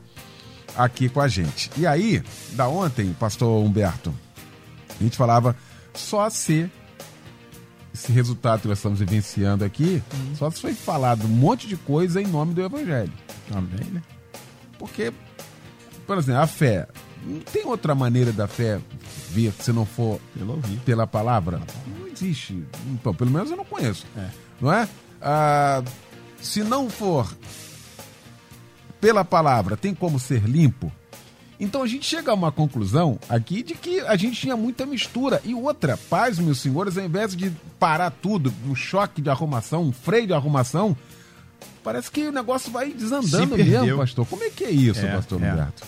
[0.76, 1.70] aqui com a gente.
[1.76, 4.14] E aí, da ontem, pastor Humberto,
[5.00, 5.56] a gente falava
[5.92, 6.70] só se
[7.94, 10.34] esse resultado que nós estamos vivenciando aqui, uhum.
[10.36, 13.12] só se foi falado um monte de coisa em nome do Evangelho.
[13.48, 14.02] Também, né?
[14.76, 15.12] Porque,
[16.04, 16.88] por exemplo, a fé.
[17.24, 18.80] Não tem outra maneira da fé
[19.30, 20.20] vir se não for
[20.84, 21.62] pela palavra?
[21.86, 22.62] Não existe.
[22.88, 24.04] Então, pelo menos eu não conheço.
[24.16, 24.28] É.
[24.60, 24.86] Não é?
[25.22, 25.82] Ah,
[26.40, 27.32] se não for
[29.00, 30.92] pela palavra, tem como ser limpo?
[31.58, 35.40] Então a gente chega a uma conclusão aqui de que a gente tinha muita mistura.
[35.44, 39.92] E outra, paz, meus senhores, ao invés de parar tudo, um choque de arrumação, um
[39.92, 40.96] freio de arrumação,
[41.82, 44.26] parece que o negócio vai desandando mesmo, pastor.
[44.26, 45.50] Como é que é isso, é, pastor é.
[45.50, 45.86] Roberto?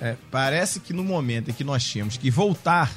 [0.00, 2.90] É, parece que no momento em que nós tínhamos que voltar,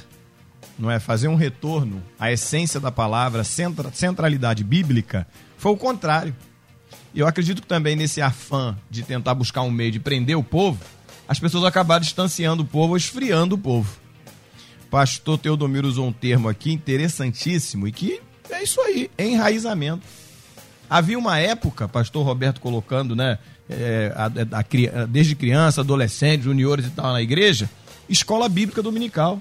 [0.78, 5.26] não é, fazer um retorno à essência da palavra, centra, centralidade bíblica,
[5.56, 6.34] foi o contrário.
[7.14, 10.42] E eu acredito que também nesse afã de tentar buscar um meio de prender o
[10.42, 10.78] povo,
[11.28, 13.98] as pessoas acabaram distanciando o povo, esfriando o povo.
[14.90, 20.06] Pastor Teodomiro usou um termo aqui interessantíssimo e que é isso aí, enraizamento.
[20.88, 26.86] Havia uma época, pastor Roberto colocando, né, é, a, a, a, desde criança, adolescente, juniores
[26.86, 27.68] e tal na igreja,
[28.08, 29.40] escola bíblica dominical.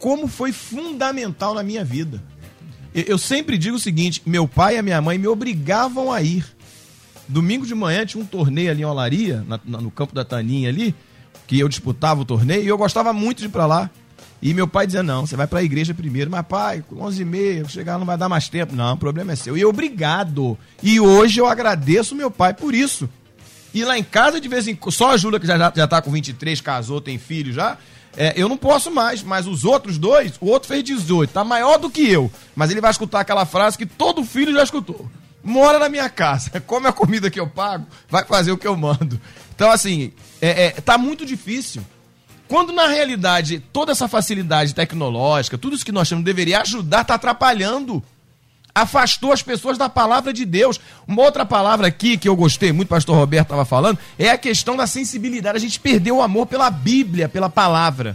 [0.00, 2.22] Como foi fundamental na minha vida.
[2.92, 6.20] Eu, eu sempre digo o seguinte: meu pai e a minha mãe me obrigavam a
[6.20, 6.44] ir.
[7.28, 10.68] Domingo de manhã tinha um torneio ali em Olaria, na, na, no campo da Taninha
[10.68, 10.94] ali,
[11.46, 13.90] que eu disputava o torneio e eu gostava muito de ir para lá.
[14.40, 16.30] E meu pai dizia: Não, você vai para a igreja primeiro.
[16.30, 18.76] Mas, pai, 11 e meia, chegar não vai dar mais tempo.
[18.76, 19.56] Não, o problema é seu.
[19.56, 20.56] E obrigado.
[20.82, 23.08] E hoje eu agradeço meu pai por isso.
[23.72, 26.00] E lá em casa, de vez em quando, só a Júlia, que já, já tá
[26.00, 27.76] com 23, casou, tem filho já,
[28.16, 31.78] é, eu não posso mais, mas os outros dois, o outro fez 18, tá maior
[31.78, 32.30] do que eu.
[32.54, 35.10] Mas ele vai escutar aquela frase que todo filho já escutou.
[35.46, 38.76] Mora na minha casa, come a comida que eu pago, vai fazer o que eu
[38.76, 39.20] mando.
[39.54, 41.82] Então, assim, é, é, tá muito difícil.
[42.48, 47.14] Quando na realidade toda essa facilidade tecnológica, tudo isso que nós temos deveria ajudar, tá
[47.14, 48.02] atrapalhando
[48.74, 50.78] afastou as pessoas da palavra de Deus.
[51.08, 54.36] Uma outra palavra aqui que eu gostei muito, o pastor Roberto estava falando, é a
[54.36, 55.56] questão da sensibilidade.
[55.56, 58.14] A gente perdeu o amor pela Bíblia, pela palavra.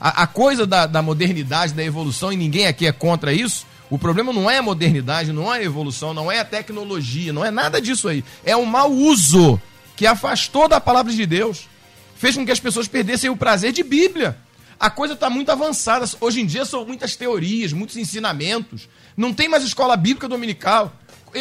[0.00, 3.64] A, a coisa da, da modernidade, da evolução, e ninguém aqui é contra isso.
[3.90, 7.44] O problema não é a modernidade, não é a evolução, não é a tecnologia, não
[7.44, 8.24] é nada disso aí.
[8.44, 9.60] É o mau uso
[9.96, 11.68] que afastou da palavra de Deus.
[12.16, 14.38] Fez com que as pessoas perdessem o prazer de Bíblia.
[14.80, 16.06] A coisa está muito avançada.
[16.20, 18.88] Hoje em dia são muitas teorias, muitos ensinamentos.
[19.16, 20.92] Não tem mais escola bíblica dominical.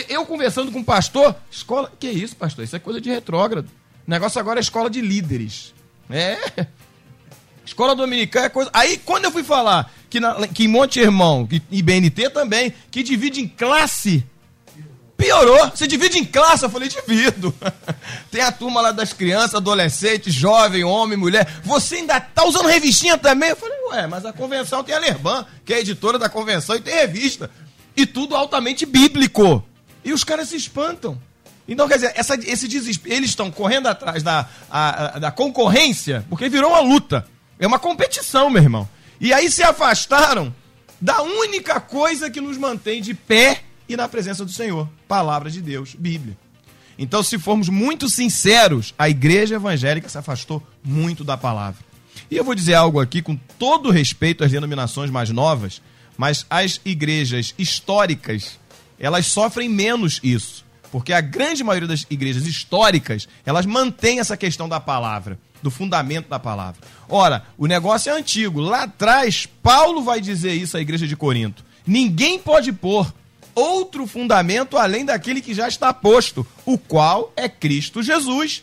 [0.10, 1.92] Eu conversando com o pastor, escola.
[2.00, 2.64] Que isso, pastor?
[2.64, 3.68] Isso é coisa de retrógrado.
[4.08, 5.74] O negócio agora é escola de líderes.
[6.10, 6.38] É.
[7.66, 8.70] Escola dominical é coisa.
[8.74, 13.02] Aí, quando eu fui falar que, na, que em Monte Irmão e BNT também, que
[13.02, 14.24] divide em classe,
[15.18, 15.72] piorou.
[15.72, 16.64] Você divide em classe?
[16.64, 17.52] Eu falei, divido.
[18.30, 21.48] Tem a turma lá das crianças, adolescentes, jovem, homem, mulher.
[21.64, 23.50] Você ainda tá usando revistinha também?
[23.50, 26.80] Eu falei, ué, mas a convenção tem a Lerban, que é editora da convenção, e
[26.80, 27.50] tem revista.
[27.98, 29.64] E tudo altamente bíblico.
[30.06, 31.20] E os caras se espantam.
[31.68, 36.24] Então, quer dizer, essa, esse desespero, eles estão correndo atrás da, a, a, da concorrência,
[36.30, 37.26] porque virou uma luta.
[37.58, 38.88] É uma competição, meu irmão.
[39.24, 40.54] E aí se afastaram
[41.00, 45.62] da única coisa que nos mantém de pé e na presença do Senhor palavra de
[45.62, 46.38] Deus, Bíblia.
[47.00, 51.80] Então, se formos muito sinceros, a igreja evangélica se afastou muito da palavra.
[52.30, 55.82] E eu vou dizer algo aqui com todo respeito às denominações mais novas,
[56.18, 58.60] mas as igrejas históricas,
[59.00, 60.63] elas sofrem menos isso.
[60.94, 66.30] Porque a grande maioria das igrejas históricas, elas mantêm essa questão da palavra, do fundamento
[66.30, 66.80] da palavra.
[67.10, 68.62] Ora, o negócio é antigo.
[68.62, 71.66] Lá atrás, Paulo vai dizer isso à igreja de Corinto.
[71.84, 73.12] Ninguém pode pôr
[73.56, 78.62] outro fundamento além daquele que já está posto, o qual é Cristo Jesus.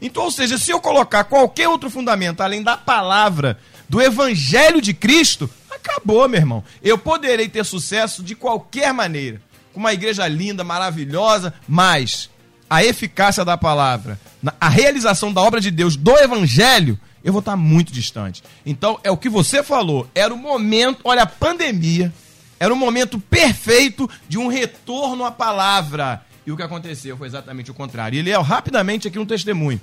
[0.00, 4.94] Então, ou seja, se eu colocar qualquer outro fundamento além da palavra, do evangelho de
[4.94, 6.62] Cristo, acabou, meu irmão.
[6.80, 12.30] Eu poderei ter sucesso de qualquer maneira, com uma igreja linda, maravilhosa, mas
[12.68, 14.18] a eficácia da palavra,
[14.60, 18.42] a realização da obra de Deus, do evangelho, eu vou estar muito distante.
[18.64, 22.12] Então, é o que você falou, era o momento, olha, a pandemia,
[22.58, 26.22] era o momento perfeito de um retorno à palavra.
[26.46, 28.18] E o que aconteceu foi exatamente o contrário.
[28.18, 29.80] E Léo, rapidamente aqui um testemunho.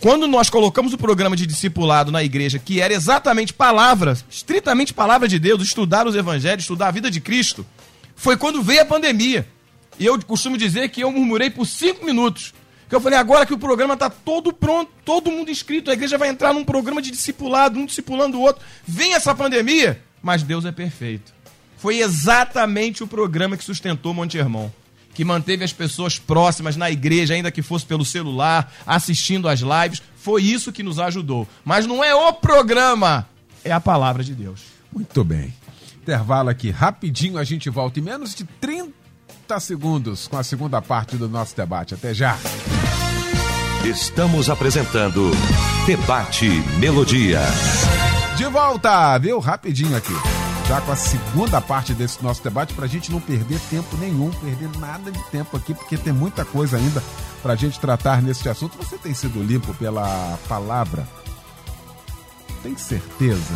[0.00, 5.26] Quando nós colocamos o programa de discipulado na igreja, que era exatamente palavra, estritamente palavra
[5.26, 7.66] de Deus, estudar os evangelhos, estudar a vida de Cristo,
[8.16, 9.46] foi quando veio a pandemia.
[9.98, 12.52] E eu costumo dizer que eu murmurei por cinco minutos.
[12.88, 16.16] Que eu falei, agora que o programa está todo pronto, todo mundo inscrito, a igreja
[16.16, 18.64] vai entrar num programa de discipulado, um discipulando o outro.
[18.86, 21.34] Vem essa pandemia, mas Deus é perfeito.
[21.76, 24.70] Foi exatamente o programa que sustentou Monte Hermon,
[25.14, 30.00] que manteve as pessoas próximas na igreja, ainda que fosse pelo celular, assistindo às lives.
[30.16, 31.46] Foi isso que nos ajudou.
[31.64, 33.28] Mas não é o programa,
[33.64, 34.60] é a palavra de Deus.
[34.92, 35.52] Muito bem.
[36.06, 38.92] Intervalo aqui, rapidinho a gente volta em menos de 30
[39.58, 41.94] segundos com a segunda parte do nosso debate.
[41.94, 42.38] Até já.
[43.84, 45.32] Estamos apresentando
[45.84, 47.40] Debate Melodia.
[48.36, 49.40] De volta, viu?
[49.40, 50.14] Rapidinho aqui
[50.68, 54.30] já com a segunda parte desse nosso debate, para a gente não perder tempo nenhum,
[54.32, 57.00] perder nada de tempo aqui, porque tem muita coisa ainda
[57.40, 58.76] para a gente tratar nesse assunto.
[58.76, 61.06] Você tem sido limpo pela palavra?
[62.64, 63.54] Tem certeza?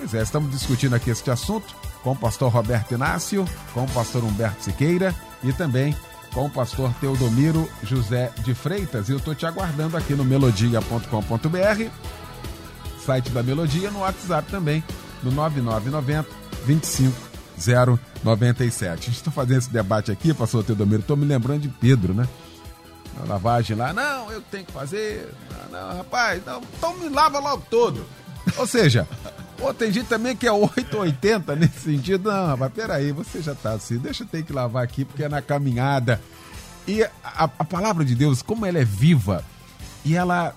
[0.00, 4.24] Pois é, estamos discutindo aqui este assunto com o pastor Roberto Inácio, com o pastor
[4.24, 5.94] Humberto Siqueira e também
[6.32, 9.10] com o pastor Teodomiro José de Freitas.
[9.10, 11.90] E eu estou te aguardando aqui no melodia.com.br
[13.04, 14.82] site da Melodia, no WhatsApp também,
[15.22, 16.30] no 9990
[16.66, 18.90] 25097.
[18.90, 22.26] A gente está fazendo esse debate aqui, pastor Teodomiro, estou me lembrando de Pedro, né?
[23.18, 25.30] Na lavagem lá, não, eu tenho que fazer,
[25.70, 28.02] não, não rapaz, não, então me lava logo todo.
[28.56, 29.06] Ou seja,
[29.60, 32.32] pô, tem gente também que é 880 nesse sentido.
[32.32, 35.28] Não, rapaz, peraí, você já tá assim, deixa eu ter que lavar aqui porque é
[35.28, 36.20] na caminhada.
[36.88, 39.44] E a, a palavra de Deus, como ela é viva,
[40.04, 40.56] e ela,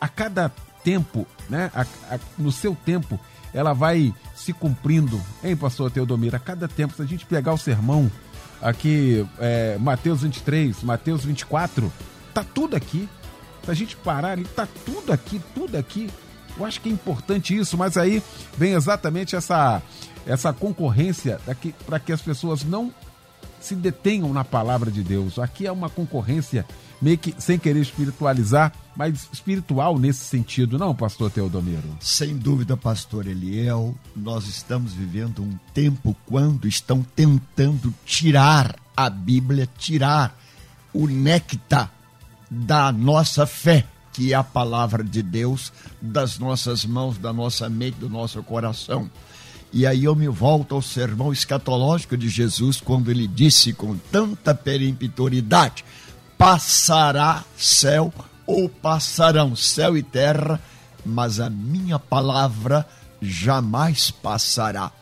[0.00, 0.50] a cada
[0.82, 1.70] tempo, né?
[1.72, 1.82] A,
[2.14, 3.18] a, no seu tempo,
[3.54, 6.36] ela vai se cumprindo, hein, pastor Teodomiro?
[6.36, 8.10] A cada tempo, se a gente pegar o sermão
[8.60, 11.90] aqui, é, Mateus 23, Mateus 24,
[12.34, 13.08] tá tudo aqui.
[13.64, 16.10] Se a gente parar ali, tá tudo aqui, tudo aqui.
[16.56, 18.22] Eu acho que é importante isso, mas aí
[18.56, 19.82] vem exatamente essa,
[20.26, 21.40] essa concorrência
[21.86, 22.92] para que as pessoas não
[23.60, 25.38] se detenham na palavra de Deus.
[25.38, 26.66] Aqui é uma concorrência
[27.00, 31.96] meio que sem querer espiritualizar, mas espiritual nesse sentido, não, pastor Teodomiro?
[32.00, 39.68] Sem dúvida, pastor Eliel, nós estamos vivendo um tempo quando estão tentando tirar a Bíblia,
[39.78, 40.38] tirar
[40.92, 41.92] o néctar
[42.50, 47.96] da nossa fé, que é a palavra de Deus, das nossas mãos, da nossa mente,
[47.96, 49.10] do nosso coração.
[49.72, 54.54] E aí eu me volto ao sermão escatológico de Jesus, quando ele disse com tanta
[54.54, 55.84] peremptoridade:
[56.38, 58.14] passará céu
[58.46, 60.60] ou passarão céu e terra,
[61.04, 62.86] mas a minha palavra
[63.20, 64.92] jamais passará.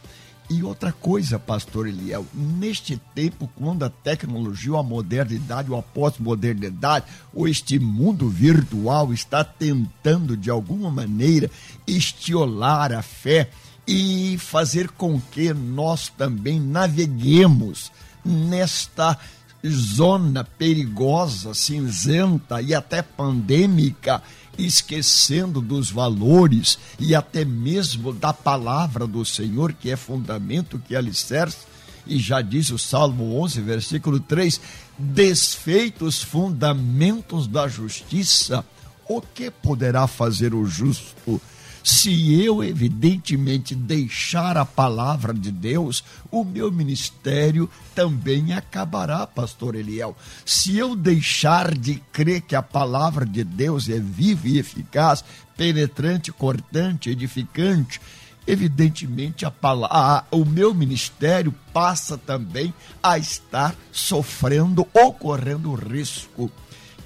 [0.53, 7.49] E outra coisa, pastor Eliel, neste tempo, quando a tecnologia, a modernidade, a pós-modernidade, ou
[7.49, 11.51] este mundo virtual está tentando, de alguma maneira,
[11.87, 13.49] estiolar a fé
[13.87, 17.91] e fazer com que nós também naveguemos
[18.23, 19.19] nesta
[19.67, 24.23] zona perigosa, cinzenta e até pandêmica,
[24.59, 30.99] esquecendo dos valores e até mesmo da palavra do Senhor, que é fundamento, que é
[30.99, 31.59] alicerce.
[32.07, 34.61] E já diz o Salmo 11, versículo 3:
[34.99, 38.65] desfeitos fundamentos da justiça,
[39.09, 41.41] o que poderá fazer o justo?
[41.83, 50.17] Se eu, evidentemente, deixar a palavra de Deus, o meu ministério também acabará, pastor Eliel.
[50.47, 55.25] Se eu deixar de crer que a palavra de Deus é viva e eficaz,
[55.57, 58.01] penetrante, cortante, edificante,
[58.47, 66.51] evidentemente a palavra, o meu ministério passa também a estar sofrendo ou correndo risco.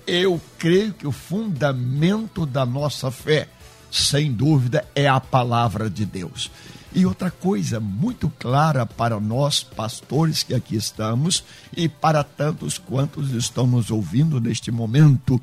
[0.06, 3.48] Eu creio que o fundamento da nossa fé
[3.96, 6.50] sem dúvida, é a palavra de Deus.
[6.94, 11.44] E outra coisa muito clara para nós, pastores que aqui estamos,
[11.76, 15.40] e para tantos quantos estão nos ouvindo neste momento,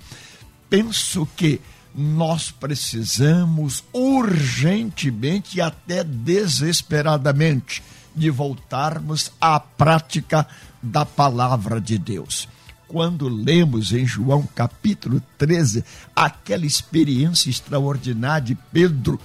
[0.70, 1.62] penso que
[1.96, 7.84] nós precisamos urgentemente e até desesperadamente
[8.16, 10.48] de voltarmos à prática
[10.82, 12.48] da palavra de Deus
[12.94, 15.84] quando lemos em João capítulo 13
[16.16, 19.20] aquela experiência extraordinária de Pedro,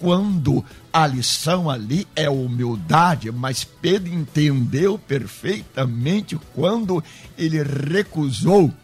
[0.00, 7.02] quando a lição ali é humildade, mas Pedro entendeu perfeitamente quando
[7.38, 8.74] ele recusou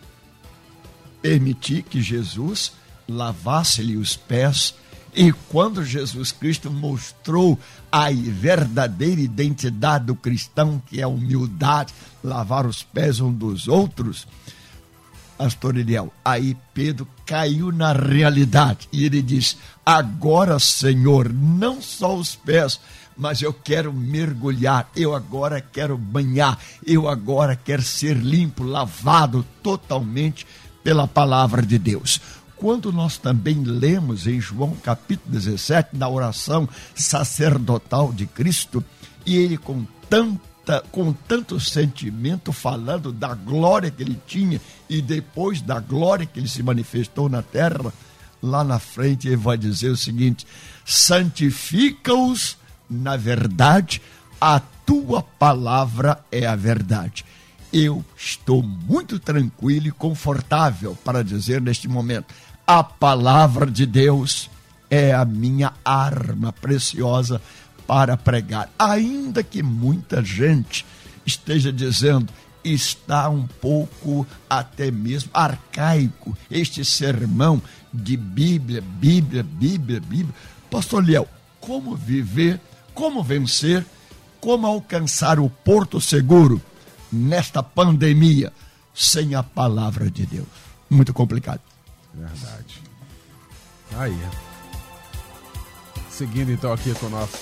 [1.21, 2.71] permitir que Jesus
[3.09, 4.73] lavasse-lhe os pés.
[5.21, 7.59] E quando Jesus Cristo mostrou
[7.91, 14.29] a verdadeira identidade do cristão, que é a humildade, lavar os pés um dos outros,
[15.37, 22.37] Pastor Eliel, aí Pedro caiu na realidade e ele diz: Agora, Senhor, não só os
[22.37, 22.79] pés,
[23.17, 30.47] mas eu quero mergulhar, eu agora quero banhar, eu agora quero ser limpo, lavado totalmente
[30.85, 32.21] pela palavra de Deus.
[32.59, 38.85] Quando nós também lemos em João capítulo 17, na oração sacerdotal de Cristo,
[39.25, 45.61] e ele com tanta, com tanto sentimento, falando da glória que ele tinha e depois
[45.61, 47.93] da glória que ele se manifestou na terra,
[48.43, 50.47] lá na frente ele vai dizer o seguinte:
[50.85, 52.57] santifica-os
[52.89, 54.01] na verdade,
[54.41, 57.25] a tua palavra é a verdade.
[57.71, 62.35] Eu estou muito tranquilo e confortável para dizer neste momento:
[62.69, 64.51] a palavra de Deus
[64.91, 67.41] é a minha arma preciosa
[67.87, 68.71] para pregar.
[68.79, 70.85] Ainda que muita gente
[71.25, 72.31] esteja dizendo
[72.63, 80.35] está um pouco até mesmo arcaico este sermão de Bíblia, Bíblia, Bíblia, Bíblia.
[80.71, 81.27] Pastor Liel,
[81.59, 82.61] como viver,
[82.93, 83.87] como vencer,
[84.43, 86.61] como alcançar o porto seguro
[87.11, 88.53] nesta pandemia
[88.95, 90.47] sem a palavra de Deus?
[90.91, 91.63] Muito complicado.
[92.19, 92.58] Verdade.
[93.97, 94.17] Aí.
[96.11, 97.39] Seguindo então aqui com o nosso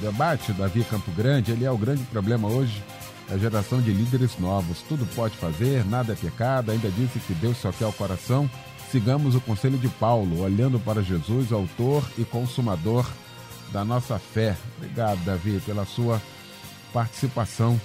[0.00, 2.82] debate, Davi Campo Grande, ele é o grande problema hoje,
[3.30, 4.82] a geração de líderes novos.
[4.82, 8.50] Tudo pode fazer, nada é pecado, ainda disse que Deus só quer o coração.
[8.90, 13.06] Sigamos o conselho de Paulo, olhando para Jesus, autor e consumador
[13.72, 14.56] da nossa fé.
[14.76, 16.20] Obrigado, Davi, pela sua
[16.92, 17.80] participação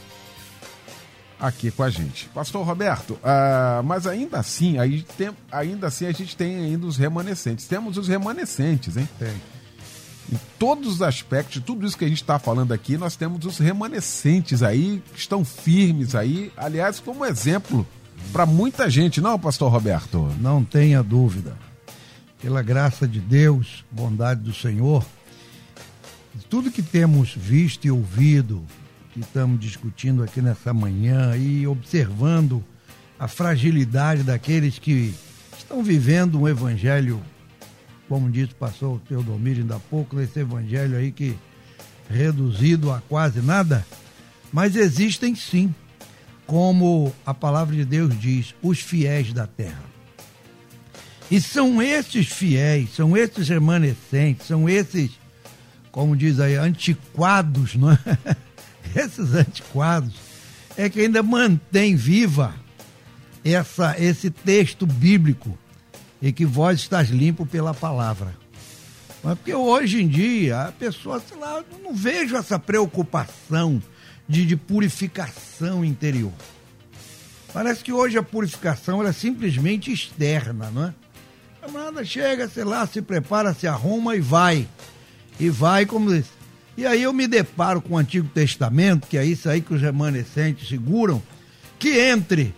[1.39, 2.27] aqui com a gente.
[2.33, 6.97] Pastor Roberto, uh, mas ainda assim, aí tem, ainda assim a gente tem ainda os
[6.97, 7.67] remanescentes.
[7.67, 9.07] Temos os remanescentes, hein?
[9.19, 9.33] Tem
[10.31, 13.57] em todos os aspectos, tudo isso que a gente está falando aqui, nós temos os
[13.57, 17.87] remanescentes aí, que estão firmes aí, aliás, como exemplo
[18.33, 20.29] para muita gente, não, pastor Roberto?
[20.41, 21.57] Não tenha dúvida.
[22.41, 25.05] Pela graça de Deus, bondade do Senhor,
[26.49, 28.63] tudo que temos visto e ouvido,
[29.17, 32.63] que estamos discutindo aqui nessa manhã e observando
[33.17, 35.11] a fragilidade daqueles que
[35.57, 37.19] estão vivendo um evangelho,
[38.07, 41.35] como disse o pastor Teodomiro ainda há pouco, esse evangelho aí que
[42.07, 43.83] reduzido a quase nada,
[44.53, 45.73] mas existem sim,
[46.45, 49.83] como a palavra de Deus diz, os fiéis da terra.
[51.31, 55.09] E são esses fiéis, são esses remanescentes, são esses,
[55.91, 57.97] como diz aí, antiquados, não é?
[58.95, 60.13] esses antiquados,
[60.77, 62.53] é que ainda mantém viva
[63.43, 65.57] essa, esse texto bíblico
[66.21, 68.35] e que vós estás limpo pela palavra.
[69.23, 73.81] Mas porque hoje em dia a pessoa, sei lá, não vejo essa preocupação
[74.27, 76.33] de, de purificação interior.
[77.53, 80.93] Parece que hoje a purificação é simplesmente externa, não é?
[81.61, 84.67] A camarada chega, sei lá, se prepara, se arruma e vai.
[85.39, 86.36] E vai como isso.
[86.77, 89.81] E aí eu me deparo com o Antigo Testamento, que é isso aí que os
[89.81, 91.21] remanescentes seguram,
[91.79, 92.53] que entre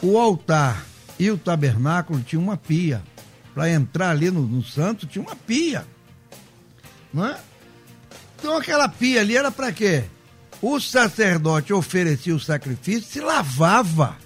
[0.00, 0.86] o altar
[1.18, 3.02] e o tabernáculo tinha uma pia.
[3.52, 5.84] Para entrar ali no, no santo tinha uma pia.
[7.16, 7.36] É?
[8.38, 10.04] Então aquela pia ali era para quê?
[10.62, 14.16] O sacerdote oferecia o sacrifício, se lavava.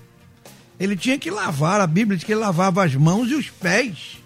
[0.78, 4.18] Ele tinha que lavar, a Bíblia diz que ele lavava as mãos e os pés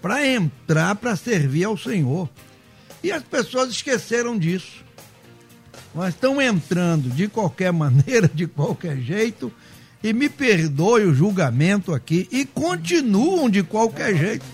[0.00, 2.28] para entrar para servir ao Senhor.
[3.02, 4.84] E as pessoas esqueceram disso.
[5.94, 9.52] Mas estão entrando de qualquer maneira, de qualquer jeito,
[10.02, 14.44] e me perdoe o julgamento aqui, e continuam de qualquer jeito.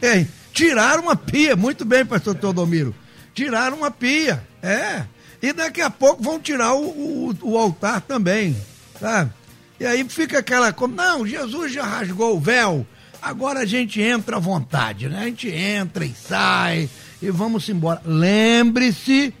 [0.00, 2.94] É, tiraram uma pia, muito bem, pastor Teodomiro.
[3.34, 5.04] Tiraram uma pia, é.
[5.40, 8.56] E daqui a pouco vão tirar o, o, o altar também,
[9.00, 9.32] sabe?
[9.78, 12.84] E aí fica aquela como, não, Jesus já rasgou o véu,
[13.22, 15.20] agora a gente entra à vontade, né?
[15.20, 16.90] A gente entra e sai
[17.20, 18.00] e vamos embora.
[18.04, 19.34] Lembre-se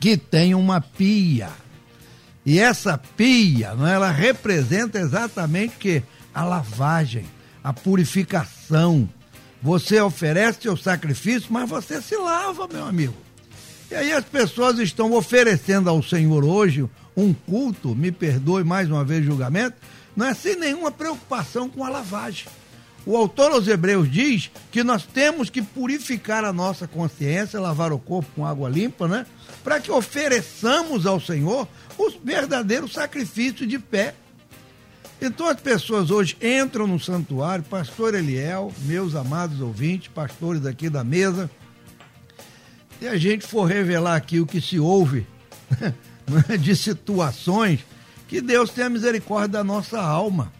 [0.00, 1.50] que tem uma pia.
[2.44, 3.94] E essa pia, não, é?
[3.94, 6.02] ela representa exatamente que
[6.34, 7.24] a lavagem,
[7.62, 9.08] a purificação.
[9.62, 13.14] Você oferece seu sacrifício, mas você se lava, meu amigo.
[13.90, 19.04] E aí as pessoas estão oferecendo ao Senhor hoje um culto, me perdoe mais uma
[19.04, 19.76] vez o julgamento,
[20.16, 22.46] não é sem nenhuma preocupação com a lavagem.
[23.04, 27.98] O autor aos Hebreus diz que nós temos que purificar a nossa consciência, lavar o
[27.98, 29.26] corpo com água limpa, né?
[29.64, 31.66] Para que ofereçamos ao Senhor
[31.98, 34.14] o verdadeiro sacrifício de pé.
[35.20, 41.04] Então as pessoas hoje entram no santuário, pastor Eliel, meus amados ouvintes, pastores aqui da
[41.04, 41.50] mesa,
[43.02, 45.26] se a gente for revelar aqui o que se ouve
[46.28, 47.80] né, de situações,
[48.28, 50.52] que Deus tenha misericórdia da nossa alma.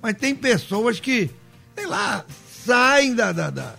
[0.00, 1.30] Mas tem pessoas que,
[1.74, 2.24] sei lá,
[2.64, 3.74] saem da, da, da,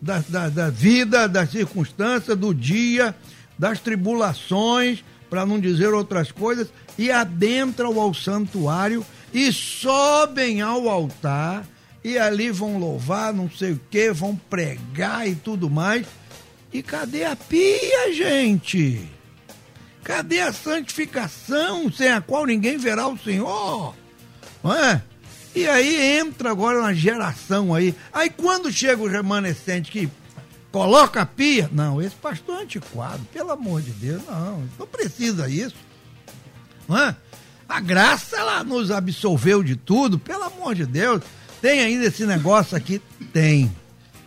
[0.00, 3.14] da, da, da vida, das circunstâncias, do dia,
[3.58, 6.68] das tribulações, para não dizer outras coisas,
[6.98, 11.64] e adentram ao santuário e sobem ao altar
[12.02, 16.06] e ali vão louvar, não sei o que, vão pregar e tudo mais.
[16.72, 19.08] E cadê a pia, gente?
[20.02, 23.94] Cadê a santificação sem a qual ninguém verá o Senhor?
[24.62, 25.02] Não é?
[25.54, 27.94] E aí entra agora uma geração aí.
[28.12, 30.08] Aí quando chega o remanescente que
[30.70, 35.48] coloca a pia, não, esse pastor é antiquado, pelo amor de Deus, não, não precisa
[35.48, 35.74] isso.
[36.88, 37.16] Não é?
[37.68, 41.22] A graça, ela nos absolveu de tudo, pelo amor de Deus.
[41.60, 43.00] Tem ainda esse negócio aqui?
[43.32, 43.70] Tem.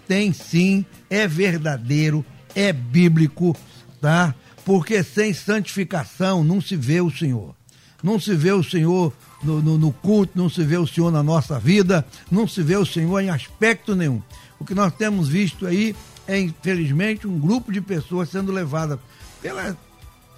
[0.07, 3.55] Tem sim, é verdadeiro, é bíblico,
[3.99, 4.33] tá?
[4.63, 7.55] Porque sem santificação não se vê o Senhor.
[8.03, 11.23] Não se vê o Senhor no, no, no, culto, não se vê o Senhor na
[11.23, 14.21] nossa vida, não se vê o Senhor em aspecto nenhum.
[14.59, 15.95] O que nós temos visto aí
[16.27, 18.99] é, infelizmente, um grupo de pessoas sendo levada
[19.41, 19.77] pela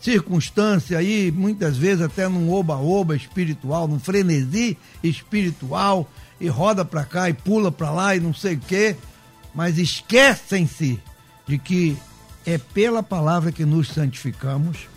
[0.01, 6.09] circunstância aí, muitas vezes até num oba-oba espiritual, num frenesi espiritual,
[6.39, 8.95] e roda para cá e pula para lá e não sei o quê,
[9.53, 10.99] mas esquecem-se
[11.47, 11.97] de que
[12.45, 14.87] é pela palavra que nos santificamos,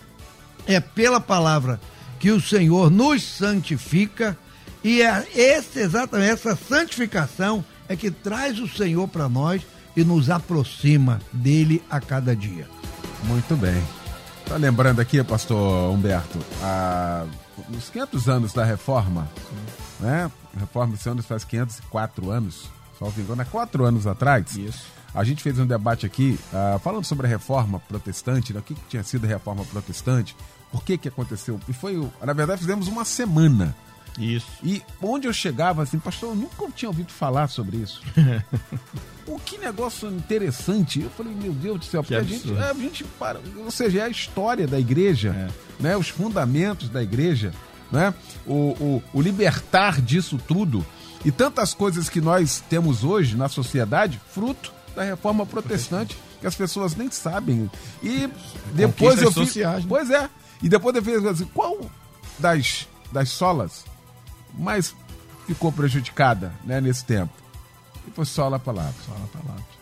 [0.67, 4.37] é pela palavra que o Senhor nos santifica
[4.83, 9.61] e é esse, exatamente essa santificação é que traz o Senhor para nós
[9.95, 12.67] e nos aproxima dele a cada dia.
[13.23, 13.81] Muito bem.
[14.45, 17.25] Tá lembrando aqui, pastor Humberto, a,
[17.69, 19.29] os 500 anos da reforma,
[19.99, 20.31] né?
[20.55, 22.65] A reforma esse ano faz 504 anos,
[22.97, 24.55] só engano, há 4 anos atrás.
[24.55, 28.59] Isso a gente fez um debate aqui uh, falando sobre a reforma protestante, né?
[28.59, 30.35] o que, que, tinha sido a reforma protestante,
[30.71, 31.59] por que que aconteceu.
[31.67, 33.75] E foi, na verdade, fizemos uma semana.
[34.17, 34.47] Isso.
[34.63, 38.01] E onde eu chegava assim, pastor, eu nunca tinha ouvido falar sobre isso.
[39.25, 41.01] o que negócio interessante.
[41.01, 44.03] Eu falei, meu Deus do céu, porque a gente, a gente para, ou seja, é
[44.03, 45.83] a história da igreja, é.
[45.83, 47.53] né, os fundamentos da igreja.
[47.91, 48.13] né?
[48.45, 50.85] O, o, o libertar disso tudo
[51.23, 56.55] e tantas coisas que nós temos hoje na sociedade, fruto da reforma protestante, que as
[56.55, 57.69] pessoas nem sabem.
[58.01, 58.29] E
[58.73, 59.85] depois eu fiz, sociais, né?
[59.89, 60.29] Pois é.
[60.61, 61.77] E depois eu fiz assim, qual
[62.37, 63.85] das, das solas
[64.53, 64.95] mais
[65.47, 67.33] ficou prejudicada né, nesse tempo?
[68.07, 68.95] E foi sola a palavra.
[69.05, 69.79] Sola a palavra.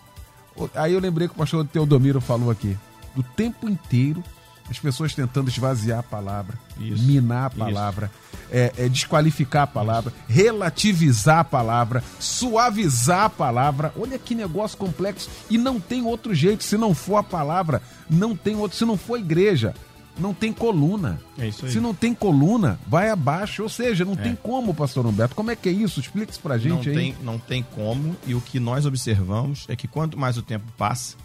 [0.76, 2.78] Aí eu lembrei que o pastor Teodomiro falou aqui.
[3.16, 4.24] Do tempo inteiro,
[4.70, 7.04] as pessoas tentando esvaziar a palavra, Isso.
[7.04, 8.12] minar a palavra,
[8.52, 13.94] é, é, desqualificar a palavra, relativizar a palavra, suavizar a palavra.
[13.98, 15.30] Olha que negócio complexo.
[15.50, 16.64] E não tem outro jeito.
[16.64, 18.78] Se não for a palavra, não tem outro.
[18.78, 19.74] Se não for a igreja,
[20.20, 21.20] não tem coluna.
[21.38, 21.72] É isso aí.
[21.72, 23.63] Se não tem coluna, vai abaixo.
[23.63, 25.36] Ou seja, não tem como, pastor Humberto.
[25.36, 25.99] Como é que é isso?
[25.99, 26.93] Explica isso pra gente não aí.
[26.93, 30.65] Tem, não tem como, e o que nós observamos é que quanto mais o tempo
[30.78, 31.15] passa,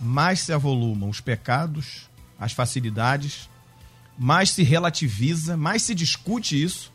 [0.00, 2.08] mais se avolumam os pecados,
[2.38, 3.48] as facilidades,
[4.18, 6.92] mais se relativiza, mais se discute isso,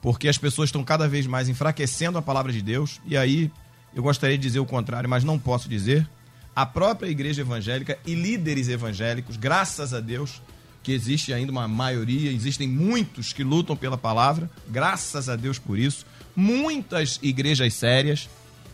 [0.00, 3.50] porque as pessoas estão cada vez mais enfraquecendo a palavra de Deus, e aí
[3.94, 6.08] eu gostaria de dizer o contrário, mas não posso dizer.
[6.54, 10.42] A própria igreja evangélica e líderes evangélicos, graças a Deus,
[10.82, 15.78] que existe ainda uma maioria, existem muitos que lutam pela palavra, graças a Deus por
[15.78, 18.28] isso, muitas igrejas sérias,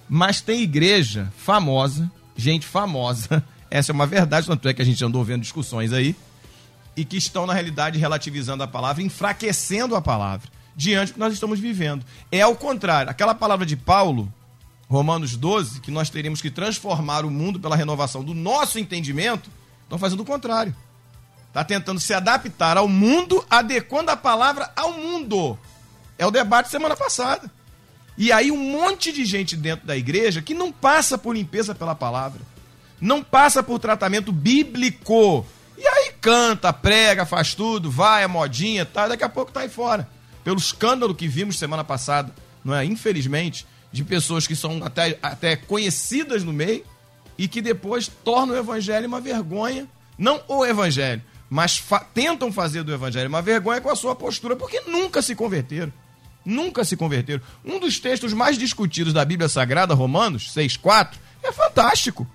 [0.08, 5.04] mas tem igreja famosa, gente famosa, essa é uma verdade, tanto é que a gente
[5.04, 6.14] andou vendo discussões aí,
[6.96, 11.34] e que estão, na realidade, relativizando a palavra, enfraquecendo a palavra, diante do que nós
[11.34, 12.04] estamos vivendo.
[12.32, 14.32] É ao contrário, aquela palavra de Paulo,
[14.88, 19.50] Romanos 12, que nós teríamos que transformar o mundo pela renovação do nosso entendimento,
[19.82, 20.74] estão fazendo o contrário.
[21.56, 25.58] Está tentando se adaptar ao mundo, adequando a palavra ao mundo.
[26.18, 27.50] É o debate semana passada.
[28.14, 31.94] E aí um monte de gente dentro da igreja que não passa por limpeza pela
[31.94, 32.42] palavra.
[33.00, 35.46] Não passa por tratamento bíblico.
[35.78, 39.70] E aí canta, prega, faz tudo, vai a modinha, tá, daqui a pouco tá aí
[39.70, 40.06] fora.
[40.44, 42.84] Pelo escândalo que vimos semana passada, não é?
[42.84, 46.84] Infelizmente, de pessoas que são até, até conhecidas no meio
[47.38, 49.88] e que depois tornam o evangelho uma vergonha.
[50.18, 54.56] Não o evangelho, mas fa tentam fazer do evangelho uma vergonha com a sua postura,
[54.56, 55.92] porque nunca se converteram.
[56.44, 57.42] Nunca se converteram.
[57.64, 62.26] Um dos textos mais discutidos da Bíblia Sagrada, Romanos 6,4, é fantástico.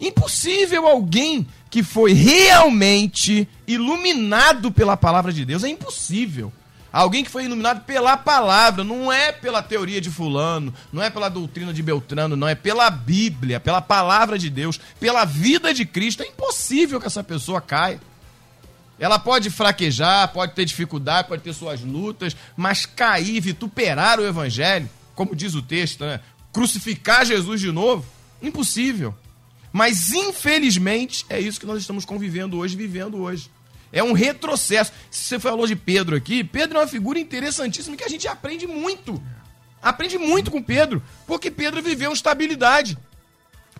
[0.00, 5.62] Impossível alguém que foi realmente iluminado pela palavra de Deus.
[5.62, 6.52] É impossível.
[6.92, 11.28] Alguém que foi iluminado pela palavra, não é pela teoria de fulano, não é pela
[11.28, 16.22] doutrina de Beltrano, não é pela Bíblia, pela palavra de Deus, pela vida de Cristo.
[16.22, 18.00] É impossível que essa pessoa caia.
[18.98, 24.88] Ela pode fraquejar, pode ter dificuldade, pode ter suas lutas, mas cair, vituperar o evangelho,
[25.14, 26.20] como diz o texto, né?
[26.52, 28.06] crucificar Jesus de novo,
[28.40, 29.14] impossível.
[29.72, 33.50] Mas infelizmente é isso que nós estamos convivendo hoje, vivendo hoje.
[33.92, 34.92] É um retrocesso.
[35.10, 38.66] Se você falou de Pedro aqui, Pedro é uma figura interessantíssima que a gente aprende
[38.66, 39.20] muito.
[39.82, 42.96] Aprende muito com Pedro, porque Pedro viveu estabilidade.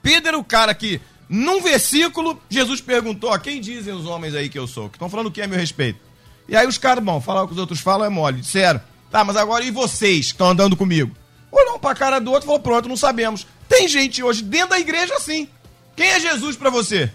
[0.03, 4.49] Pedro era o cara que, num versículo, Jesus perguntou: a quem dizem os homens aí
[4.49, 4.89] que eu sou?
[4.89, 6.01] Que estão falando o que é a meu respeito?
[6.49, 8.41] E aí os caras, bom, falar o que os outros falam é mole.
[8.41, 11.15] Disseram, tá, mas agora e vocês que estão andando comigo?
[11.51, 13.47] Olhou um pra cara do outro e falou: pronto, não sabemos.
[13.69, 15.49] Tem gente hoje dentro da igreja assim.
[15.97, 17.11] Quem é Jesus para você?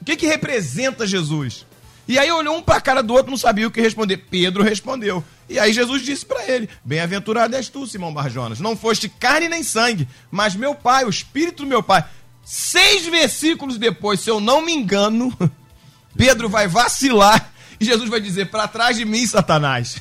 [0.00, 1.64] O que, que representa Jesus?
[2.08, 4.16] E aí olhou um para a cara do outro, não sabia o que responder.
[4.16, 5.22] Pedro respondeu.
[5.48, 8.58] E aí Jesus disse para ele: Bem-aventurado és tu, Simão Barjonas.
[8.58, 12.04] Não foste carne nem sangue, mas meu pai, o espírito do meu pai.
[12.44, 15.36] Seis versículos depois, se eu não me engano,
[16.16, 19.96] Pedro vai vacilar e Jesus vai dizer: Para trás de mim, Satanás.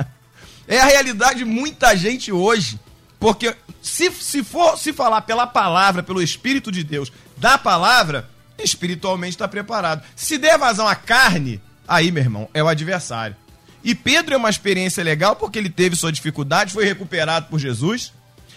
[0.68, 2.78] é a realidade de muita gente hoje.
[3.18, 8.28] Porque se, se for se falar pela palavra, pelo Espírito de Deus, da palavra,
[8.58, 10.02] espiritualmente está preparado.
[10.14, 13.36] Se der vazão à carne, aí, meu irmão, é o adversário.
[13.82, 18.12] E Pedro é uma experiência legal porque ele teve sua dificuldade, foi recuperado por Jesus,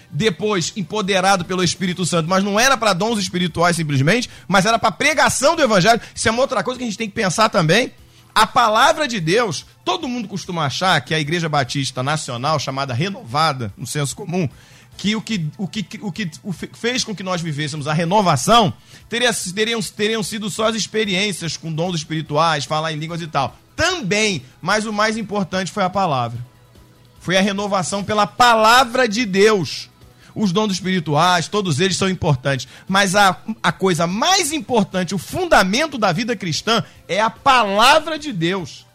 [0.09, 4.91] depois empoderado pelo Espírito Santo, mas não era para dons espirituais simplesmente, mas era para
[4.91, 6.01] pregação do evangelho.
[6.13, 7.91] Isso é uma outra coisa que a gente tem que pensar também.
[8.33, 13.73] A palavra de Deus, todo mundo costuma achar que a Igreja Batista Nacional, chamada Renovada,
[13.75, 14.47] no senso comum,
[14.95, 16.29] que o que, o que, o que
[16.73, 18.73] fez com que nós vivêssemos a renovação
[19.07, 23.57] teria, teriam, teriam sido só as experiências com dons espirituais, falar em línguas e tal.
[23.75, 26.39] Também, mas o mais importante foi a palavra.
[27.19, 29.89] Foi a renovação pela palavra de Deus.
[30.37, 32.67] Os dons espirituais, todos eles são importantes.
[32.87, 38.31] Mas a, a coisa mais importante, o fundamento da vida cristã, é a palavra de
[38.31, 38.85] Deus.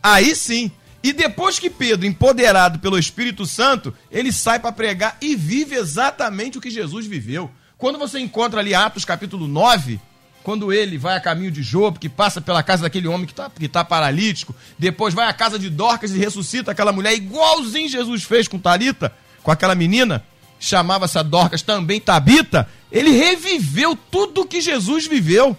[0.00, 0.70] Aí sim.
[1.02, 6.58] E depois que Pedro, empoderado pelo Espírito Santo, ele sai para pregar e vive exatamente
[6.58, 7.50] o que Jesus viveu.
[7.76, 10.00] Quando você encontra ali Atos capítulo 9,
[10.44, 13.50] quando ele vai a caminho de Job, que passa pela casa daquele homem que está
[13.72, 18.46] tá paralítico, depois vai à casa de Dorcas e ressuscita aquela mulher, igualzinho Jesus fez
[18.46, 20.24] com Talita, com aquela menina,
[20.62, 25.56] chamava-se a Dorcas também Tabita, ele reviveu tudo que Jesus viveu.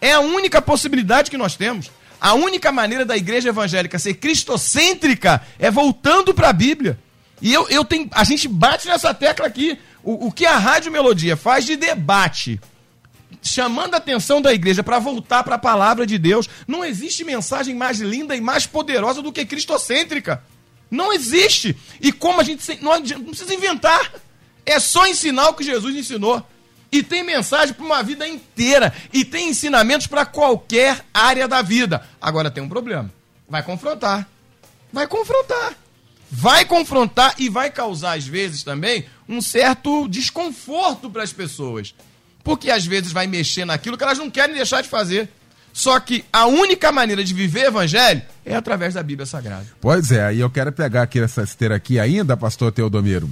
[0.00, 1.90] É a única possibilidade que nós temos.
[2.20, 6.96] A única maneira da igreja evangélica ser cristocêntrica é voltando para a Bíblia.
[7.42, 9.78] E eu, eu tenho, a gente bate nessa tecla aqui.
[10.02, 12.60] O, o que a Rádio Melodia faz de debate
[13.42, 16.48] chamando a atenção da igreja para voltar para a palavra de Deus.
[16.68, 20.42] Não existe mensagem mais linda e mais poderosa do que cristocêntrica.
[20.88, 21.76] Não existe.
[22.00, 24.12] E como a gente não, não precisa inventar.
[24.66, 26.46] É só ensinar o que Jesus ensinou.
[26.92, 28.92] E tem mensagem para uma vida inteira.
[29.12, 32.04] E tem ensinamentos para qualquer área da vida.
[32.20, 33.10] Agora tem um problema.
[33.48, 34.28] Vai confrontar.
[34.92, 35.74] Vai confrontar.
[36.30, 41.94] Vai confrontar e vai causar, às vezes, também um certo desconforto para as pessoas
[42.46, 45.28] porque às vezes vai mexer naquilo que elas não querem deixar de fazer.
[45.72, 49.66] Só que a única maneira de viver evangelho é através da Bíblia Sagrada.
[49.80, 53.28] Pois é, e eu quero pegar aqui essa esteira aqui ainda, pastor Teodomiro,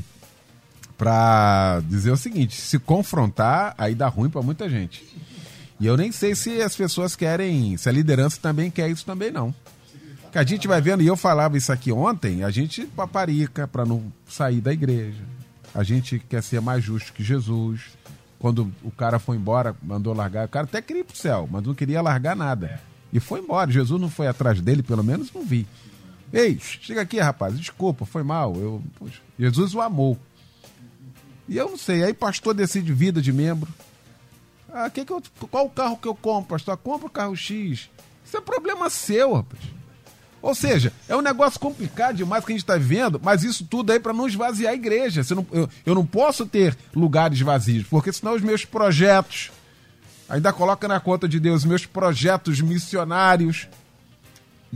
[0.96, 5.04] para dizer o seguinte: se confrontar, aí dá ruim para muita gente.
[5.80, 9.30] E eu nem sei se as pessoas querem, se a liderança também quer isso também
[9.30, 9.54] não.
[10.30, 13.84] Que a gente vai vendo, e eu falava isso aqui ontem, a gente paparica para
[13.84, 15.22] não sair da igreja.
[15.74, 17.82] A gente quer ser mais justo que Jesus
[18.44, 20.44] quando o cara foi embora, mandou largar.
[20.44, 22.78] O cara até queria ir pro céu, mas não queria largar nada.
[23.10, 23.70] E foi embora.
[23.70, 25.66] Jesus não foi atrás dele, pelo menos não vi.
[26.30, 28.54] Ei, chega aqui, rapaz, desculpa, foi mal.
[28.56, 30.18] Eu, poxa, Jesus o amou.
[31.48, 33.72] E eu não sei, aí pastor decide vida de membro.
[34.72, 36.76] Ah, que que eu, qual o carro que eu compro, pastor?
[36.76, 37.88] Compra o carro X.
[38.24, 39.62] Isso é problema seu, rapaz.
[40.44, 43.92] Ou seja, é um negócio complicado demais que a gente está vivendo, mas isso tudo
[43.92, 45.22] aí para não esvaziar a igreja.
[45.34, 49.50] Não, eu, eu não posso ter lugares vazios, porque senão os meus projetos,
[50.28, 53.68] ainda coloca na conta de Deus, meus projetos missionários.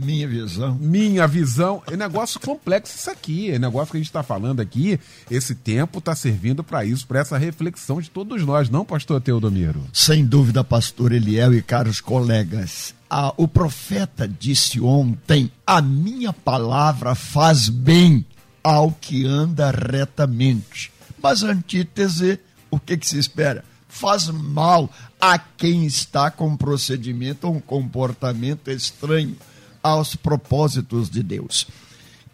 [0.01, 0.75] Minha visão.
[0.75, 1.81] Minha visão.
[1.87, 3.51] É negócio complexo isso aqui.
[3.51, 4.99] É negócio que a gente está falando aqui.
[5.29, 9.83] Esse tempo está servindo para isso, para essa reflexão de todos nós, não, pastor Teodomiro?
[9.93, 17.15] Sem dúvida, pastor Eliel e caros colegas ah, o profeta disse ontem: A minha palavra
[17.15, 18.23] faz bem
[18.63, 20.91] ao que anda retamente.
[21.21, 22.39] Mas a antítese,
[22.69, 23.65] o que, que se espera?
[23.87, 24.89] Faz mal
[25.19, 29.35] a quem está com um procedimento ou um comportamento estranho
[29.81, 31.67] aos propósitos de Deus.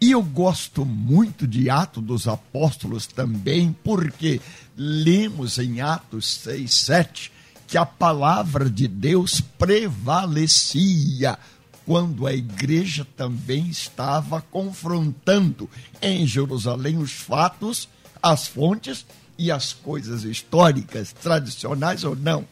[0.00, 4.40] E eu gosto muito de Atos dos Apóstolos também, porque
[4.76, 7.32] lemos em Atos 6, 7
[7.66, 11.38] que a palavra de Deus prevalecia
[11.84, 15.70] quando a igreja também estava confrontando
[16.02, 17.88] em Jerusalém os fatos,
[18.22, 19.06] as fontes
[19.38, 22.46] e as coisas históricas, tradicionais ou não.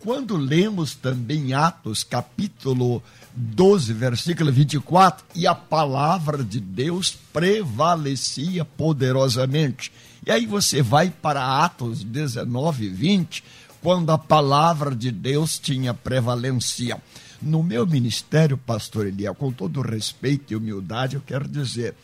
[0.00, 3.02] Quando lemos também Atos capítulo
[3.36, 9.90] 12, versículo 24, e a palavra de Deus prevalecia poderosamente.
[10.24, 13.44] E aí você vai para Atos 19, 20,
[13.82, 17.02] quando a palavra de Deus tinha prevalência.
[17.42, 21.94] No meu ministério, pastor Eliel, com todo respeito e humildade, eu quero dizer,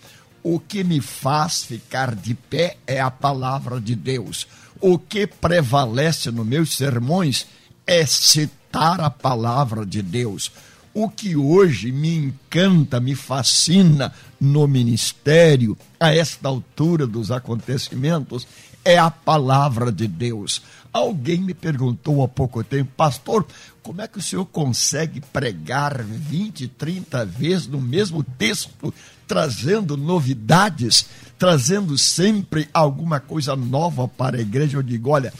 [0.42, 4.46] o que me faz ficar de pé é a palavra de Deus.
[4.80, 7.46] O que prevalece nos meus sermões
[7.86, 10.50] é citar a palavra de Deus.
[10.92, 18.46] O que hoje me encanta, me fascina no ministério, a esta altura dos acontecimentos,
[18.84, 20.62] é a palavra de Deus.
[20.92, 23.46] Alguém me perguntou há pouco tempo, pastor,
[23.82, 28.92] como é que o senhor consegue pregar 20, 30 vezes no mesmo texto,
[29.28, 31.06] trazendo novidades,
[31.38, 34.78] trazendo sempre alguma coisa nova para a igreja?
[34.78, 35.32] Eu digo, olha,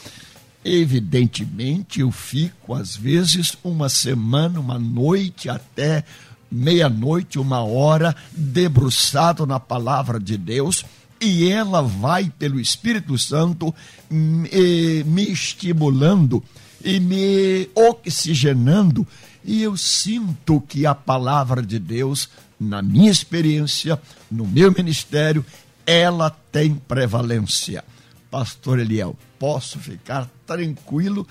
[0.63, 6.03] evidentemente eu fico, às vezes, uma semana, uma noite, até
[6.51, 10.85] meia-noite, uma hora, debruçado na palavra de Deus
[11.21, 13.73] e ela vai, pelo Espírito Santo,
[14.09, 16.43] me, estimulando
[16.83, 19.07] e me oxigenando,
[19.45, 22.27] e eu sinto que a palavra de Deus,
[22.59, 24.01] na minha experiência,
[24.31, 25.45] no meu ministério,
[25.85, 27.83] ela tem prevalência.
[28.31, 31.27] Pastor Eliel, posso ficar tranquilo,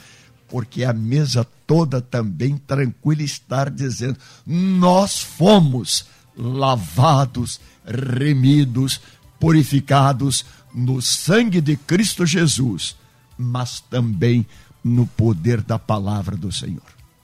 [0.47, 6.05] porque a mesa toda também tranquila estar dizendo: nós fomos
[6.37, 9.01] lavados, remidos,
[9.41, 10.45] purificados
[10.75, 12.95] no sangue de Cristo Jesus,
[13.39, 14.47] mas também
[14.85, 16.83] no poder da palavra do Senhor.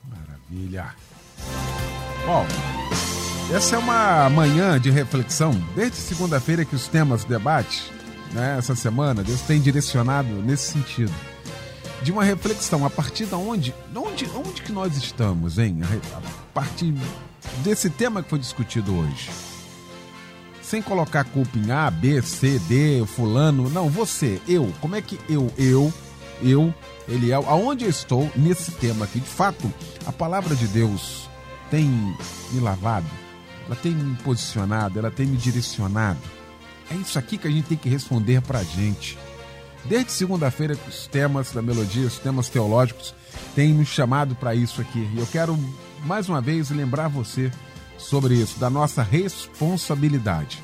[0.09, 0.95] Maravilha.
[2.25, 2.47] Bom,
[3.55, 5.53] essa é uma manhã de reflexão.
[5.75, 7.85] Desde segunda-feira que os temas debate,
[8.37, 11.13] né, essa semana, Deus tem direcionado nesse sentido.
[12.03, 15.81] de uma reflexão a partir de onde, de onde, onde que nós estamos, hein?
[16.15, 16.21] A
[16.53, 16.95] partir
[17.65, 19.31] desse tema que foi discutido hoje.
[20.63, 25.19] Sem colocar culpa em A, B, C, D, fulano, não, você, eu, como é que
[25.29, 25.93] eu, eu,
[26.43, 26.75] eu,
[27.09, 29.19] ele é, aonde eu estou nesse tema aqui?
[29.19, 29.73] De fato,
[30.05, 31.31] a palavra de Deus
[31.71, 31.87] tem
[32.53, 33.07] me lavado,
[33.67, 36.21] ela tem me posicionado, ela tem me direcionado.
[36.91, 39.19] É isso aqui que a gente tem que responder pra gente.
[39.85, 43.15] Desde segunda-feira, os temas da melodia, os temas teológicos,
[43.55, 45.09] têm nos chamado para isso aqui.
[45.15, 45.57] E eu quero,
[46.05, 47.51] mais uma vez, lembrar você
[47.99, 50.63] sobre isso, da nossa responsabilidade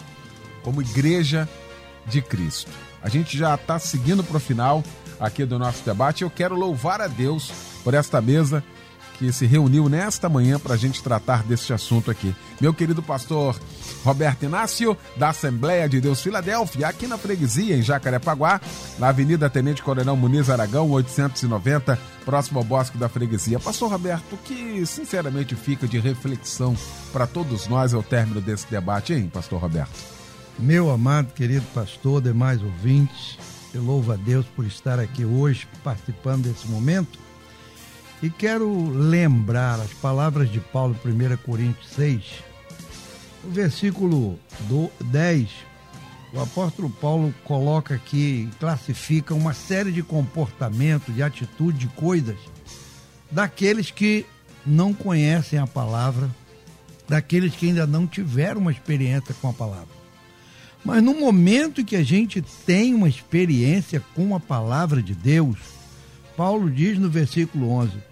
[0.63, 1.49] como igreja
[2.07, 2.71] de Cristo.
[3.03, 4.83] A gente já está seguindo para o final
[5.19, 6.23] aqui do nosso debate.
[6.23, 7.51] Eu quero louvar a Deus
[7.83, 8.63] por esta mesa
[9.19, 12.35] que se reuniu nesta manhã para a gente tratar deste assunto aqui.
[12.61, 13.59] Meu querido pastor
[14.05, 18.61] Roberto Inácio, da Assembleia de Deus Filadélfia, aqui na freguesia, em Jacarepaguá,
[18.99, 23.59] na Avenida Tenente Coronel Muniz Aragão, 890, próximo ao Bosque da Freguesia.
[23.59, 26.77] Pastor Roberto, o que sinceramente fica de reflexão
[27.13, 29.93] para todos nós ao término desse debate, hein, pastor Roberto?
[30.59, 33.39] Meu amado, querido pastor, demais ouvintes,
[33.73, 37.19] eu louvo a Deus por estar aqui hoje participando desse momento
[38.23, 42.23] e quero lembrar as palavras de Paulo, 1 Coríntios 6,
[43.45, 44.39] o versículo
[45.01, 45.49] 10.
[46.33, 52.37] O apóstolo Paulo coloca aqui, classifica uma série de comportamentos, de atitudes, de coisas
[53.31, 54.25] daqueles que
[54.65, 56.31] não conhecem a palavra,
[57.09, 60.03] daqueles que ainda não tiveram uma experiência com a palavra.
[60.85, 65.59] Mas no momento que a gente tem uma experiência com a palavra de Deus,
[66.37, 68.12] Paulo diz no versículo 11: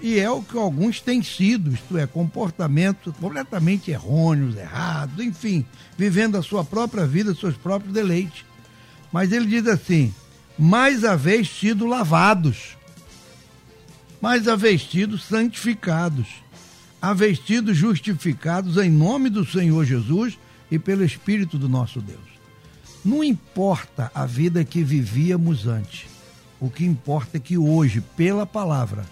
[0.00, 5.64] e é o que alguns têm sido, isto é, comportamentos completamente errôneos, errados, enfim,
[5.96, 8.46] vivendo a sua própria vida, seus próprios deleites.
[9.12, 10.14] Mas ele diz assim:
[10.58, 12.78] mais a sido lavados,
[14.22, 16.28] mais a sido santificados,
[17.00, 20.38] a vestido justificados em nome do Senhor Jesus
[20.70, 22.20] e pelo Espírito do nosso Deus.
[23.04, 26.06] Não importa a vida que vivíamos antes,
[26.58, 29.04] o que importa é que hoje, pela palavra,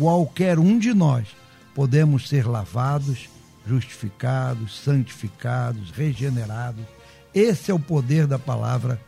[0.00, 1.28] qualquer um de nós
[1.74, 3.28] podemos ser lavados,
[3.66, 6.86] justificados, santificados, regenerados.
[7.34, 8.98] Esse é o poder da palavra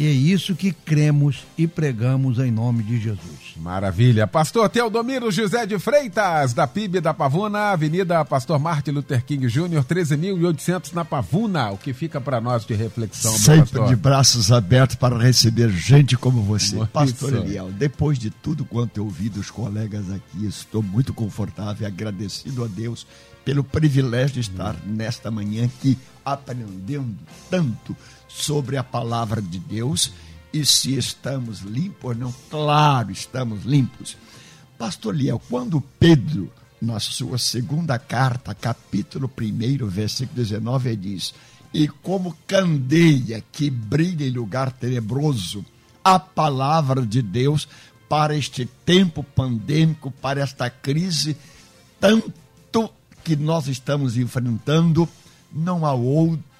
[0.00, 3.52] e é isso que cremos e pregamos em nome de Jesus.
[3.54, 4.26] Maravilha.
[4.26, 9.84] Pastor Teodomiro José de Freitas, da PIB da Pavuna, Avenida Pastor Martin Luther King Jr.,
[9.84, 11.70] 13.800 na Pavuna.
[11.70, 16.40] O que fica para nós de reflexão, Sempre de braços abertos para receber gente como
[16.40, 16.76] você.
[16.76, 21.82] Muito pastor Eliel, depois de tudo quanto eu ouvi dos colegas aqui, estou muito confortável
[21.82, 23.06] e agradecido a Deus
[23.44, 24.94] pelo privilégio de estar hum.
[24.94, 27.16] nesta manhã aqui aprendendo
[27.50, 27.96] tanto
[28.32, 30.12] sobre a palavra de Deus
[30.52, 32.34] e se estamos limpos ou não.
[32.48, 34.16] Claro, estamos limpos.
[34.78, 36.50] Pastor Liel, quando Pedro,
[36.80, 41.34] na sua segunda carta, capítulo 1, versículo 19, diz:
[41.72, 45.64] E como candeia que brilha em lugar tenebroso,
[46.02, 47.68] a palavra de Deus
[48.08, 51.36] para este tempo pandêmico, para esta crise,
[52.00, 52.90] tanto
[53.22, 55.08] que nós estamos enfrentando,
[55.52, 55.92] não há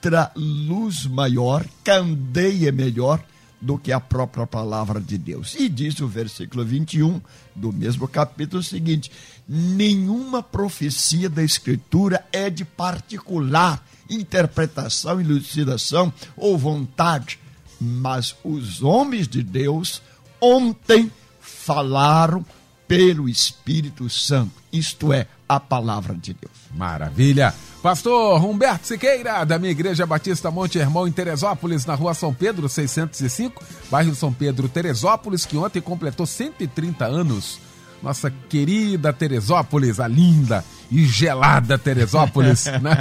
[0.01, 3.23] outra luz maior, candeia melhor
[3.61, 5.55] do que a própria palavra de Deus.
[5.59, 7.21] E diz o versículo 21
[7.55, 9.13] do mesmo capítulo seguinte:
[9.47, 17.39] nenhuma profecia da Escritura é de particular interpretação, elucidação ou vontade,
[17.79, 20.01] mas os homens de Deus
[20.41, 22.45] ontem falaram
[22.89, 26.57] pelo Espírito Santo, isto é, a palavra de Deus.
[26.75, 27.55] Maravilha!
[27.83, 32.69] Pastor Humberto Siqueira, da minha Igreja Batista Monte Hermão, em Teresópolis, na rua São Pedro,
[32.69, 37.59] 605, bairro São Pedro, Teresópolis, que ontem completou 130 anos.
[38.03, 42.67] Nossa querida Teresópolis, a linda e gelada Teresópolis.
[42.83, 42.97] né?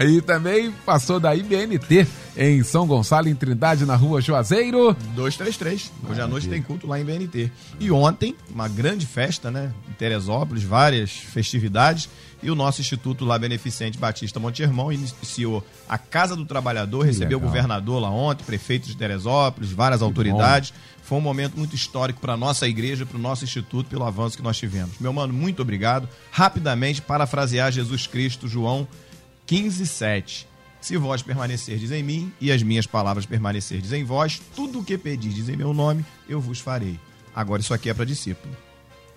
[0.08, 2.06] e também passou da IBNT
[2.36, 4.94] em São Gonçalo, em Trindade, na rua Juazeiro.
[5.14, 5.92] 233.
[6.08, 7.50] Hoje à noite tem culto lá em BNT.
[7.78, 9.72] E ontem, uma grande festa, né?
[9.88, 12.08] Em Teresópolis, várias festividades.
[12.42, 17.38] E o nosso Instituto lá Beneficente Batista Monte Irmão iniciou a Casa do Trabalhador, recebeu
[17.38, 17.40] Legal.
[17.40, 20.70] o governador lá ontem, prefeito de Teresópolis, várias que autoridades.
[20.70, 20.76] Bom.
[21.02, 24.36] Foi um momento muito histórico para a nossa igreja, para o nosso instituto, pelo avanço
[24.36, 24.98] que nós tivemos.
[24.98, 26.08] Meu mano, muito obrigado.
[26.30, 28.86] Rapidamente, parafrasear Jesus Cristo, João
[29.46, 30.53] 15, 7.
[30.84, 34.98] Se vós permanecerdes em mim e as minhas palavras permanecerdes em vós, tudo o que
[34.98, 37.00] pedirdes em meu nome, eu vos farei.
[37.34, 38.54] Agora, isso aqui é para discípulo,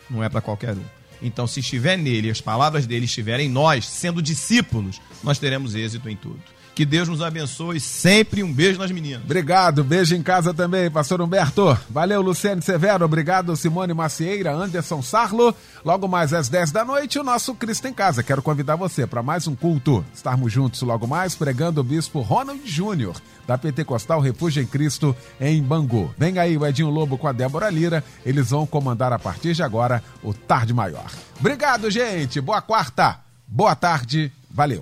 [0.09, 0.84] não é para qualquer um.
[1.22, 6.07] Então, se estiver nele, as palavras dele estiverem em nós, sendo discípulos, nós teremos êxito
[6.07, 6.39] em tudo.
[6.78, 8.43] Que Deus nos abençoe sempre.
[8.43, 9.23] Um beijo nas meninas.
[9.23, 9.84] Obrigado.
[9.84, 11.75] Beijo em casa também, pastor Humberto.
[11.89, 13.03] Valeu, Luciane Severo.
[13.03, 15.55] Obrigado, Simone Macieira, Anderson Sarlo.
[15.84, 18.21] Logo mais às 10 da noite, o nosso Cristo em Casa.
[18.21, 20.05] Quero convidar você para mais um culto.
[20.13, 23.15] Estarmos juntos logo mais, pregando o bispo Ronald Júnior,
[23.47, 26.13] da Pentecostal Refúgio em Cristo, em Bangu.
[26.15, 28.03] Vem aí o Edinho Lobo com a Débora Lira.
[28.23, 31.09] Eles vão comandar a partir de agora o Tarde Maior.
[31.39, 32.39] Obrigado, gente.
[32.39, 33.19] Boa quarta.
[33.47, 34.32] Boa tarde.
[34.51, 34.82] Valeu.